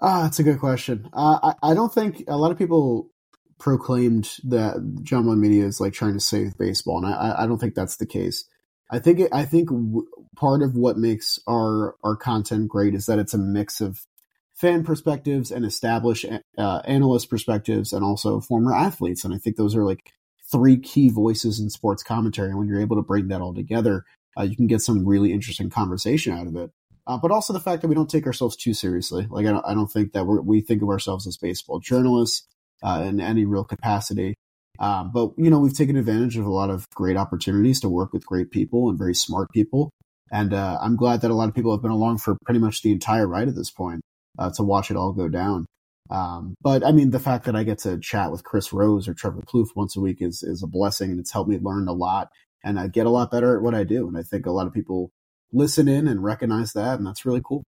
[0.00, 1.08] Ah, that's a good question.
[1.12, 3.10] Uh, I, I don't think a lot of people
[3.58, 7.58] proclaimed that John Jomboy Media is like trying to save baseball, and I, I don't
[7.58, 8.44] think that's the case.
[8.90, 13.06] I think it, I think w- part of what makes our our content great is
[13.06, 14.06] that it's a mix of
[14.54, 16.24] fan perspectives and established
[16.58, 19.24] uh, analyst perspectives, and also former athletes.
[19.24, 20.12] And I think those are like
[20.50, 22.48] three key voices in sports commentary.
[22.48, 24.04] And when you're able to bring that all together,
[24.38, 26.70] uh, you can get some really interesting conversation out of it
[27.06, 29.26] uh, but also the fact that we don't take ourselves too seriously.
[29.30, 32.46] Like I don't, I don't think that we think of ourselves as baseball journalists
[32.82, 34.34] uh, in any real capacity.
[34.78, 38.12] Um, but you know, we've taken advantage of a lot of great opportunities to work
[38.12, 39.90] with great people and very smart people.
[40.32, 42.82] And uh, I'm glad that a lot of people have been along for pretty much
[42.82, 44.00] the entire ride at this point
[44.38, 45.66] uh, to watch it all go down.
[46.08, 49.14] Um, but I mean, the fact that I get to chat with Chris Rose or
[49.14, 51.92] Trevor Plouffe once a week is is a blessing, and it's helped me learn a
[51.92, 52.30] lot
[52.64, 54.08] and I get a lot better at what I do.
[54.08, 55.10] And I think a lot of people
[55.52, 57.64] listen in and recognize that, and that's really cool.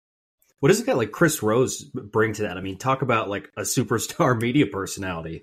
[0.61, 2.57] What does a guy like Chris Rose bring to that?
[2.57, 5.43] I mean, talk about like a superstar media personality.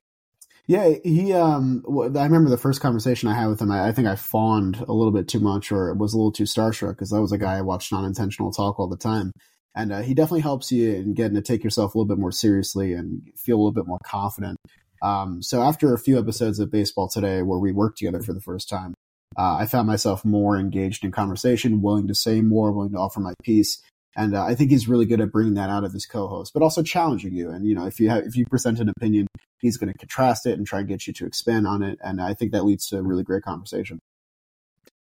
[0.66, 1.34] Yeah, he.
[1.34, 3.72] Um, I remember the first conversation I had with him.
[3.72, 6.44] I, I think I fawned a little bit too much, or was a little too
[6.44, 9.32] starstruck because that was a guy I watched non-intentional talk all the time,
[9.76, 12.32] and uh, he definitely helps you in getting to take yourself a little bit more
[12.32, 14.58] seriously and feel a little bit more confident.
[15.02, 18.42] Um, so after a few episodes of Baseball Today, where we worked together for the
[18.42, 18.94] first time,
[19.38, 23.20] uh, I found myself more engaged in conversation, willing to say more, willing to offer
[23.20, 23.82] my piece.
[24.16, 26.64] And uh, I think he's really good at bringing that out of his co-host, but
[26.64, 27.52] also challenging you.
[27.52, 29.28] And you know, if you have, if you present an opinion,
[29.60, 32.00] he's going to contrast it and try and get you to expand on it.
[32.04, 34.00] And I think that leads to a really great conversation.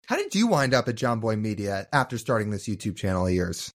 [0.07, 3.73] How did you wind up at Jomboy Media after starting this YouTube channel of yours?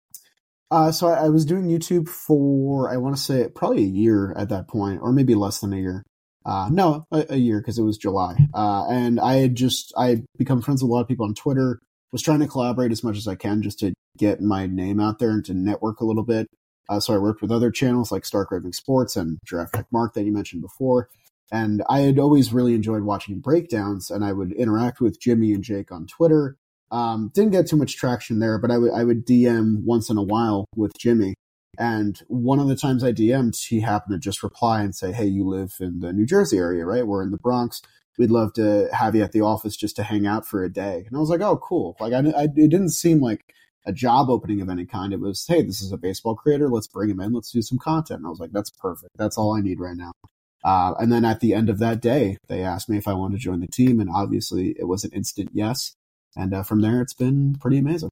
[0.71, 4.35] Uh, so I, I, was doing YouTube for I want to say probably a year
[4.37, 6.05] at that point, or maybe less than a year.
[6.47, 8.37] Uh, no, a, a year because it was July.
[8.55, 11.35] Uh, and I had just I had become friends with a lot of people on
[11.35, 11.81] Twitter.
[12.13, 15.19] Was trying to collaborate as much as I can just to get my name out
[15.19, 16.47] there and to network a little bit.
[16.89, 20.15] Uh, so I worked with other channels like Stark Raving Sports and Giraffe Neck Marc
[20.15, 21.09] that you mentioned before.
[21.51, 25.65] And I had always really enjoyed watching breakdowns, and I would interact with Jimmy and
[25.65, 26.57] Jake on Twitter.
[26.93, 30.17] Um, didn't get too much traction there, but I would I would DM once in
[30.17, 31.35] a while with Jimmy,
[31.79, 35.27] and one of the times I DM'd, he happened to just reply and say, Hey,
[35.27, 37.07] you live in the New Jersey area, right?
[37.07, 37.83] We're in the Bronx.
[38.19, 41.05] We'd love to have you at the office just to hang out for a day.
[41.07, 41.97] And I was like, Oh, cool.
[42.01, 43.55] Like, I, I it didn't seem like
[43.85, 45.13] a job opening of any kind.
[45.13, 46.69] It was, Hey, this is a baseball creator.
[46.69, 47.33] Let's bring him in.
[47.33, 48.19] Let's do some content.
[48.19, 49.13] And I was like, That's perfect.
[49.17, 50.13] That's all I need right now.
[50.65, 53.37] Uh, and then at the end of that day, they asked me if I wanted
[53.37, 54.01] to join the team.
[54.01, 55.95] And obviously, it was an instant yes.
[56.35, 58.11] And uh, from there, it's been pretty amazing.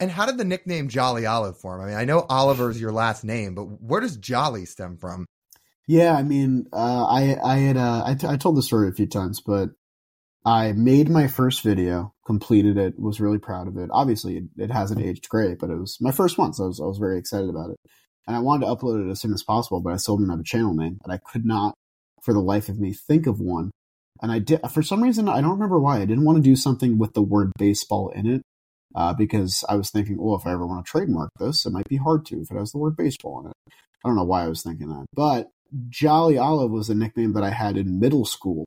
[0.00, 1.80] And how did the nickname Jolly Olive form?
[1.80, 5.26] I mean, I know Oliver is your last name, but where does Jolly stem from?
[5.86, 8.92] Yeah, I mean, uh, I I had uh, I, t- I told the story a
[8.92, 9.70] few times, but
[10.44, 13.90] I made my first video, completed it, was really proud of it.
[13.92, 16.80] Obviously, it, it hasn't aged great, but it was my first one, so I was
[16.80, 17.76] I was very excited about it.
[18.26, 20.40] And I wanted to upload it as soon as possible, but I still didn't have
[20.40, 21.74] a channel name, and I could not,
[22.22, 23.70] for the life of me, think of one.
[24.22, 26.56] And I did for some reason I don't remember why I didn't want to do
[26.56, 28.42] something with the word baseball in it
[28.94, 31.88] uh, because I was thinking, well, if I ever want to trademark this, it might
[31.88, 33.74] be hard to if it has the word baseball in it.
[34.04, 35.48] I don't know why I was thinking that, but
[35.88, 38.66] Jolly Olive was a nickname that I had in middle school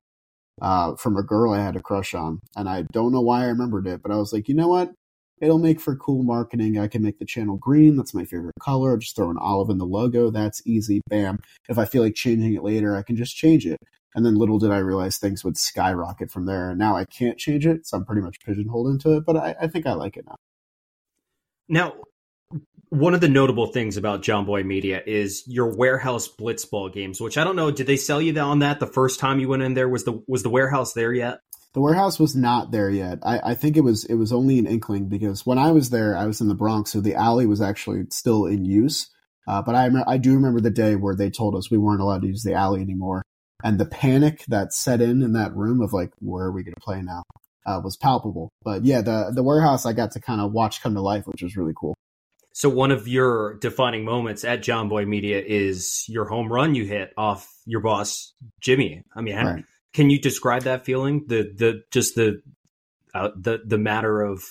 [0.62, 3.48] uh, from a girl I had a crush on, and I don't know why I
[3.48, 4.92] remembered it, but I was like, you know what?
[5.40, 6.80] It'll make for cool marketing.
[6.80, 7.96] I can make the channel green.
[7.96, 8.98] That's my favorite color.
[8.98, 10.32] Just throw an olive in the logo.
[10.32, 11.02] That's easy.
[11.10, 11.38] Bam.
[11.70, 13.78] If I feel like changing it later, I can just change it.
[14.18, 16.72] And then little did I realize things would skyrocket from there.
[16.72, 19.26] And now I can't change it, so I'm pretty much pigeonholed into it.
[19.28, 20.38] But I, I think I like it now.
[21.70, 21.94] Now,
[22.90, 27.44] one of the notable things about Jomboy Media is your warehouse blitzball games, which I
[27.44, 27.70] don't know.
[27.70, 29.88] Did they sell you on that the first time you went in there?
[29.88, 31.42] Was the was the warehouse there yet?
[31.74, 33.20] The warehouse was not there yet.
[33.22, 36.18] I, I think it was it was only an inkling because when I was there,
[36.18, 39.12] I was in the Bronx, so the alley was actually still in use.
[39.48, 42.24] Uh, but I I do remember the day where they told us we weren't allowed
[42.24, 43.22] to use the alley anymore,
[43.64, 46.76] and the panic that set in in that room of like, where are we going
[46.76, 47.24] to play now?
[47.66, 48.50] Uh, was palpable.
[48.64, 51.42] But yeah, the the warehouse I got to kind of watch come to life, which
[51.42, 51.96] was really cool.
[52.54, 57.12] So one of your defining moments at Jomboy Media is your home run you hit
[57.18, 59.04] off your boss Jimmy.
[59.16, 59.64] I mean, right.
[59.94, 61.26] can you describe that feeling?
[61.28, 62.42] The the just the
[63.14, 64.44] uh, the the matter of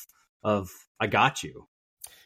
[0.45, 1.67] of I got you.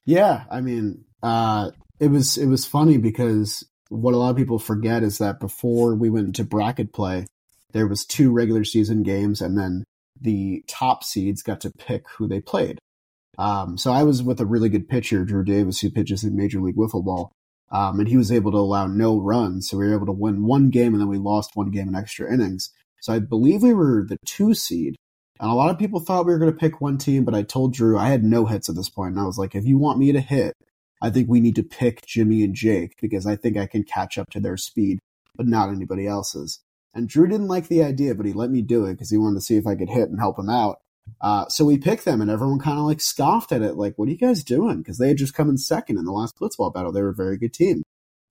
[0.05, 4.59] Yeah, I mean, uh, it was it was funny because what a lot of people
[4.59, 7.27] forget is that before we went into bracket play,
[7.73, 9.85] there was two regular season games, and then
[10.19, 12.79] the top seeds got to pick who they played.
[13.37, 16.61] Um, so I was with a really good pitcher, Drew Davis, who pitches in Major
[16.61, 17.33] League Wiffle Ball,
[17.71, 19.69] um, and he was able to allow no runs.
[19.69, 21.95] So we were able to win one game, and then we lost one game in
[21.95, 22.71] extra innings.
[23.01, 24.97] So I believe we were the two seed.
[25.41, 27.43] And a lot of people thought we were going to pick one team, but I
[27.43, 29.79] told Drew I had no hits at this point, and I was like, if you
[29.79, 30.55] want me to hit,
[31.03, 34.19] I think we need to pick Jimmy and Jake because I think I can catch
[34.19, 34.99] up to their speed,
[35.35, 36.61] but not anybody else's.
[36.95, 39.37] And Drew didn't like the idea, but he let me do it because he wanted
[39.37, 40.79] to see if I could hit and help him out.
[41.21, 44.09] Uh, so we picked them, and everyone kind of like scoffed at it, like, "What
[44.09, 46.73] are you guys doing?" Because they had just come in second in the last blitzball
[46.73, 46.93] battle.
[46.93, 47.83] They were a very good team.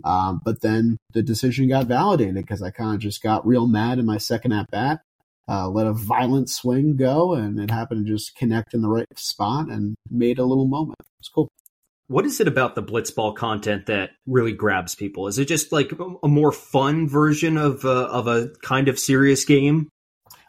[0.03, 3.99] Um, but then the decision got validated because I kind of just got real mad
[3.99, 5.01] in my second at bat,
[5.49, 9.07] uh, let a violent swing go, and it happened to just connect in the right
[9.17, 10.95] spot and made a little moment.
[11.01, 11.49] It was cool.
[12.09, 15.27] What is it about the blitzball content that really grabs people?
[15.27, 15.91] Is it just like
[16.23, 19.89] a more fun version of a, of a kind of serious game?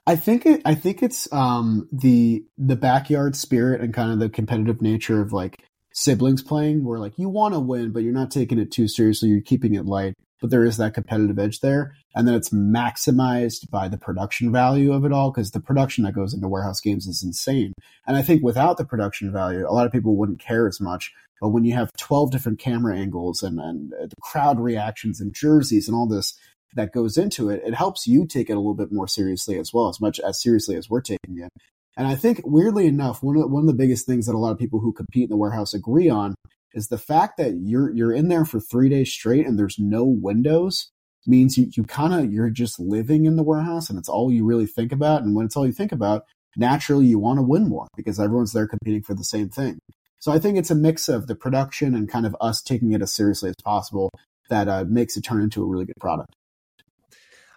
[0.06, 0.62] I think it.
[0.64, 5.34] I think it's um, the the backyard spirit and kind of the competitive nature of
[5.34, 8.88] like siblings playing, where like you want to win, but you're not taking it too
[8.88, 9.28] seriously.
[9.28, 13.70] You're keeping it light, but there is that competitive edge there, and then it's maximized
[13.70, 17.06] by the production value of it all because the production that goes into warehouse games
[17.06, 17.72] is insane.
[18.06, 21.12] And I think without the production value, a lot of people wouldn't care as much.
[21.40, 25.34] But when you have 12 different camera angles and, and uh, the crowd reactions and
[25.34, 26.38] jerseys and all this
[26.74, 29.72] that goes into it, it helps you take it a little bit more seriously as
[29.72, 31.50] well, as much as seriously as we're taking it.
[31.96, 34.52] And I think, weirdly enough, one of, one of the biggest things that a lot
[34.52, 36.34] of people who compete in the warehouse agree on
[36.74, 40.04] is the fact that you're you're in there for three days straight and there's no
[40.04, 40.90] windows
[41.26, 44.44] means you, you kind of you're just living in the warehouse and it's all you
[44.44, 45.22] really think about.
[45.22, 46.24] And when it's all you think about,
[46.56, 49.78] naturally you want to win more because everyone's there competing for the same thing.
[50.18, 53.02] So I think it's a mix of the production and kind of us taking it
[53.02, 54.10] as seriously as possible
[54.50, 56.34] that uh, makes it turn into a really good product.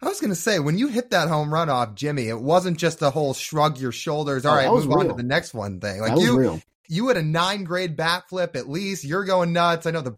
[0.01, 2.77] I was going to say, when you hit that home run off Jimmy, it wasn't
[2.77, 4.45] just a whole shrug your shoulders.
[4.45, 6.01] All Oh, right, move on to the next one thing.
[6.01, 6.61] Like you, real.
[6.87, 9.03] You had a nine grade bat flip at least.
[9.03, 9.85] You're going nuts.
[9.85, 10.15] I know the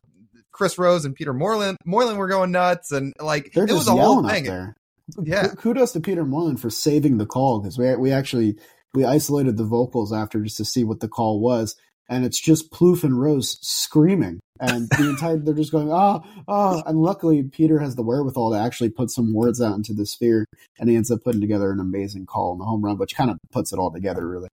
[0.55, 3.91] Chris Rose and Peter Moylan, Moylan were going nuts, and like They're it was a
[3.91, 4.45] whole thing.
[4.45, 4.73] there.
[5.21, 5.49] Yeah.
[5.49, 8.57] Kudos to Peter Moylan for saving the call because we we actually
[8.93, 11.75] we isolated the vocals after just to see what the call was,
[12.09, 16.81] and it's just Plouffe and Rose screaming, and the entire they're just going ah ah,
[16.85, 20.45] and luckily Peter has the wherewithal to actually put some words out into the sphere,
[20.79, 23.29] and he ends up putting together an amazing call in the home run, which kind
[23.29, 24.47] of puts it all together really.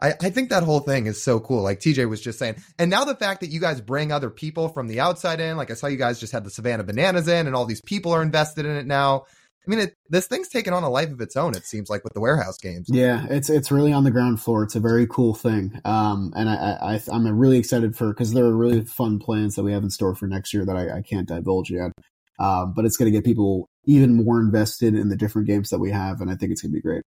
[0.00, 1.62] I, I think that whole thing is so cool.
[1.62, 2.56] Like TJ was just saying.
[2.78, 5.70] And now the fact that you guys bring other people from the outside in, like
[5.70, 8.22] I saw you guys just had the Savannah Bananas in, and all these people are
[8.22, 9.24] invested in it now.
[9.66, 12.04] I mean, it, this thing's taken on a life of its own, it seems like,
[12.04, 12.86] with the warehouse games.
[12.88, 14.62] Yeah, it's it's really on the ground floor.
[14.62, 18.44] It's a very cool thing, um, and I, I I'm really excited for because there
[18.44, 21.02] are really fun plans that we have in store for next year that I, I
[21.02, 21.90] can't divulge yet.
[22.38, 25.78] Um, but it's going to get people even more invested in the different games that
[25.78, 27.02] we have, and I think it's going to be great.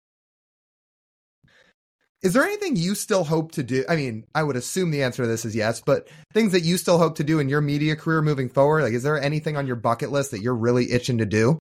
[2.23, 3.85] Is there anything you still hope to do?
[3.89, 6.79] I mean, I would assume the answer to this is yes, but things that you
[6.79, 8.83] still hope to do in your media career moving forward?
[8.83, 11.59] Like, is there anything on your bucket list that you're really itching to do?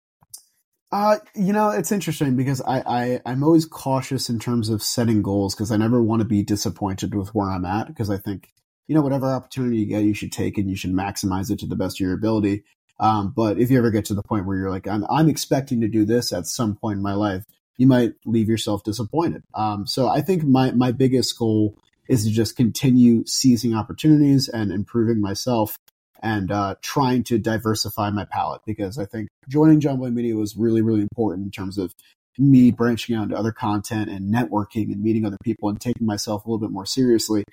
[0.91, 5.21] Uh, you know, it's interesting because I, I I'm always cautious in terms of setting
[5.21, 8.49] goals because I never want to be disappointed with where I'm at because I think
[8.87, 11.67] you know whatever opportunity you get, you should take and you should maximize it to
[11.67, 12.63] the best of your ability.
[12.99, 15.81] Um, but if you ever get to the point where you're like, I'm I'm expecting
[15.81, 17.43] to do this at some point in my life,
[17.77, 19.43] you might leave yourself disappointed.
[19.53, 24.71] Um, so I think my my biggest goal is to just continue seizing opportunities and
[24.71, 25.77] improving myself
[26.21, 30.81] and uh, trying to diversify my palette because I think joining Jomboy Media was really,
[30.81, 31.93] really important in terms of
[32.37, 36.45] me branching out into other content and networking and meeting other people and taking myself
[36.45, 37.43] a little bit more seriously.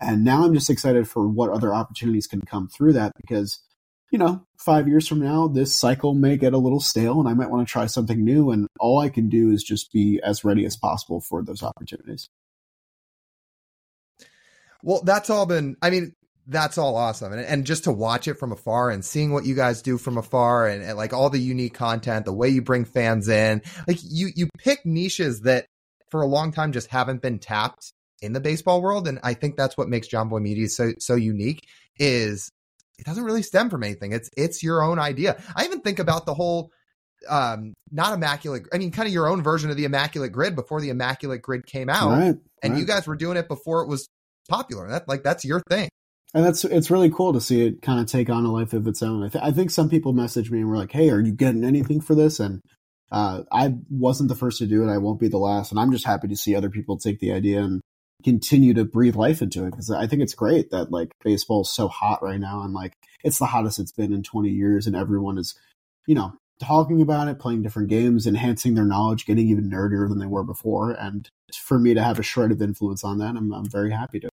[0.00, 3.60] And now I'm just excited for what other opportunities can come through that because,
[4.10, 7.34] you know, five years from now, this cycle may get a little stale and I
[7.34, 8.50] might want to try something new.
[8.50, 12.28] And all I can do is just be as ready as possible for those opportunities.
[14.82, 16.14] Well, that's all been, I mean,
[16.46, 17.32] that's all awesome.
[17.32, 20.16] And, and just to watch it from afar and seeing what you guys do from
[20.16, 23.98] afar and, and like all the unique content, the way you bring fans in, like
[24.02, 25.66] you, you pick niches that
[26.10, 27.92] for a long time just haven't been tapped
[28.22, 29.06] in the baseball world.
[29.06, 31.66] And I think that's what makes Jomboy Media so, so unique
[31.98, 32.50] is
[32.98, 34.12] it doesn't really stem from anything.
[34.12, 35.42] It's, it's your own idea.
[35.54, 36.70] I even think about the whole,
[37.28, 38.64] um, not immaculate.
[38.72, 41.66] I mean, kind of your own version of the immaculate grid before the immaculate grid
[41.66, 42.10] came out.
[42.10, 42.36] right.
[42.62, 42.80] And right.
[42.80, 44.08] you guys were doing it before it was
[44.48, 44.88] popular.
[44.88, 45.88] That like, that's your thing.
[46.34, 48.86] And that's it's really cool to see it kind of take on a life of
[48.86, 49.22] its own.
[49.22, 51.64] I, th- I think some people message me and were like, "Hey, are you getting
[51.64, 52.60] anything for this?" And
[53.10, 54.92] uh, I wasn't the first to do it.
[54.92, 55.70] I won't be the last.
[55.70, 57.80] And I'm just happy to see other people take the idea and
[58.24, 61.72] continue to breathe life into it because I think it's great that like baseball is
[61.72, 62.94] so hot right now and like
[63.24, 65.54] it's the hottest it's been in 20 years, and everyone is,
[66.06, 70.18] you know, talking about it, playing different games, enhancing their knowledge, getting even nerdier than
[70.18, 70.92] they were before.
[70.92, 74.20] And for me to have a shred of influence on that, I'm I'm very happy
[74.20, 74.28] to.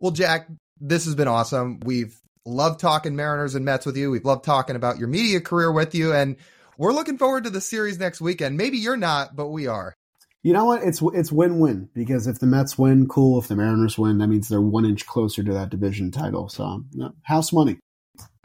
[0.00, 0.48] Well, Jack,
[0.80, 1.80] this has been awesome.
[1.80, 4.10] We've loved talking Mariners and Mets with you.
[4.10, 6.36] We've loved talking about your media career with you, and
[6.76, 8.56] we're looking forward to the series next weekend.
[8.56, 9.94] Maybe you're not, but we are.
[10.46, 10.84] You know what?
[10.84, 13.36] It's it's win win because if the Mets win, cool.
[13.40, 16.48] If the Mariners win, that means they're one inch closer to that division title.
[16.48, 17.80] So no, house money.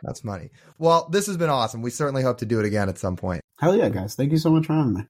[0.01, 0.49] That's money.
[0.79, 1.83] Well, this has been awesome.
[1.83, 3.41] We certainly hope to do it again at some point.
[3.59, 4.15] Hell yeah, guys!
[4.15, 5.01] Thank you so much for having me.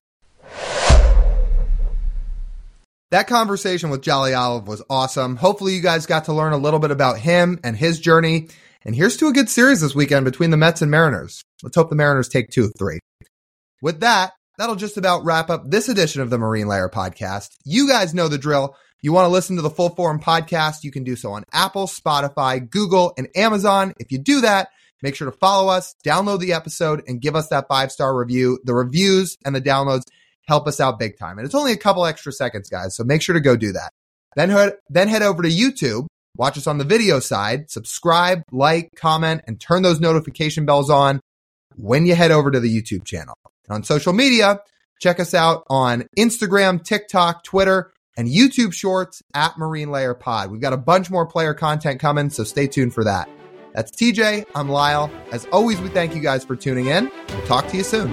[3.11, 5.37] That conversation with Jolly Olive was awesome.
[5.37, 8.49] Hopefully, you guys got to learn a little bit about him and his journey.
[8.83, 11.41] And here's to a good series this weekend between the Mets and Mariners.
[11.63, 12.99] Let's hope the Mariners take two of three.
[13.81, 17.49] With that, that'll just about wrap up this edition of the Marine Layer podcast.
[17.65, 18.75] You guys know the drill.
[19.01, 21.87] You want to listen to the full form podcast, you can do so on Apple,
[21.87, 23.93] Spotify, Google, and Amazon.
[23.99, 24.69] If you do that,
[25.01, 28.59] make sure to follow us, download the episode, and give us that five star review.
[28.63, 30.03] The reviews and the downloads
[30.47, 31.39] help us out big time.
[31.39, 32.95] And it's only a couple extra seconds, guys.
[32.95, 33.89] So make sure to go do that.
[34.35, 36.05] Then head, then head over to YouTube,
[36.37, 41.19] watch us on the video side, subscribe, like, comment, and turn those notification bells on
[41.77, 43.33] when you head over to the YouTube channel.
[43.71, 44.59] And on social media,
[44.99, 50.51] check us out on Instagram, TikTok, Twitter, and YouTube shorts at Marine Layer Pod.
[50.51, 53.29] We've got a bunch more player content coming, so stay tuned for that.
[53.73, 54.45] That's TJ.
[54.53, 55.09] I'm Lyle.
[55.31, 57.09] As always, we thank you guys for tuning in.
[57.29, 58.11] We'll talk to you soon.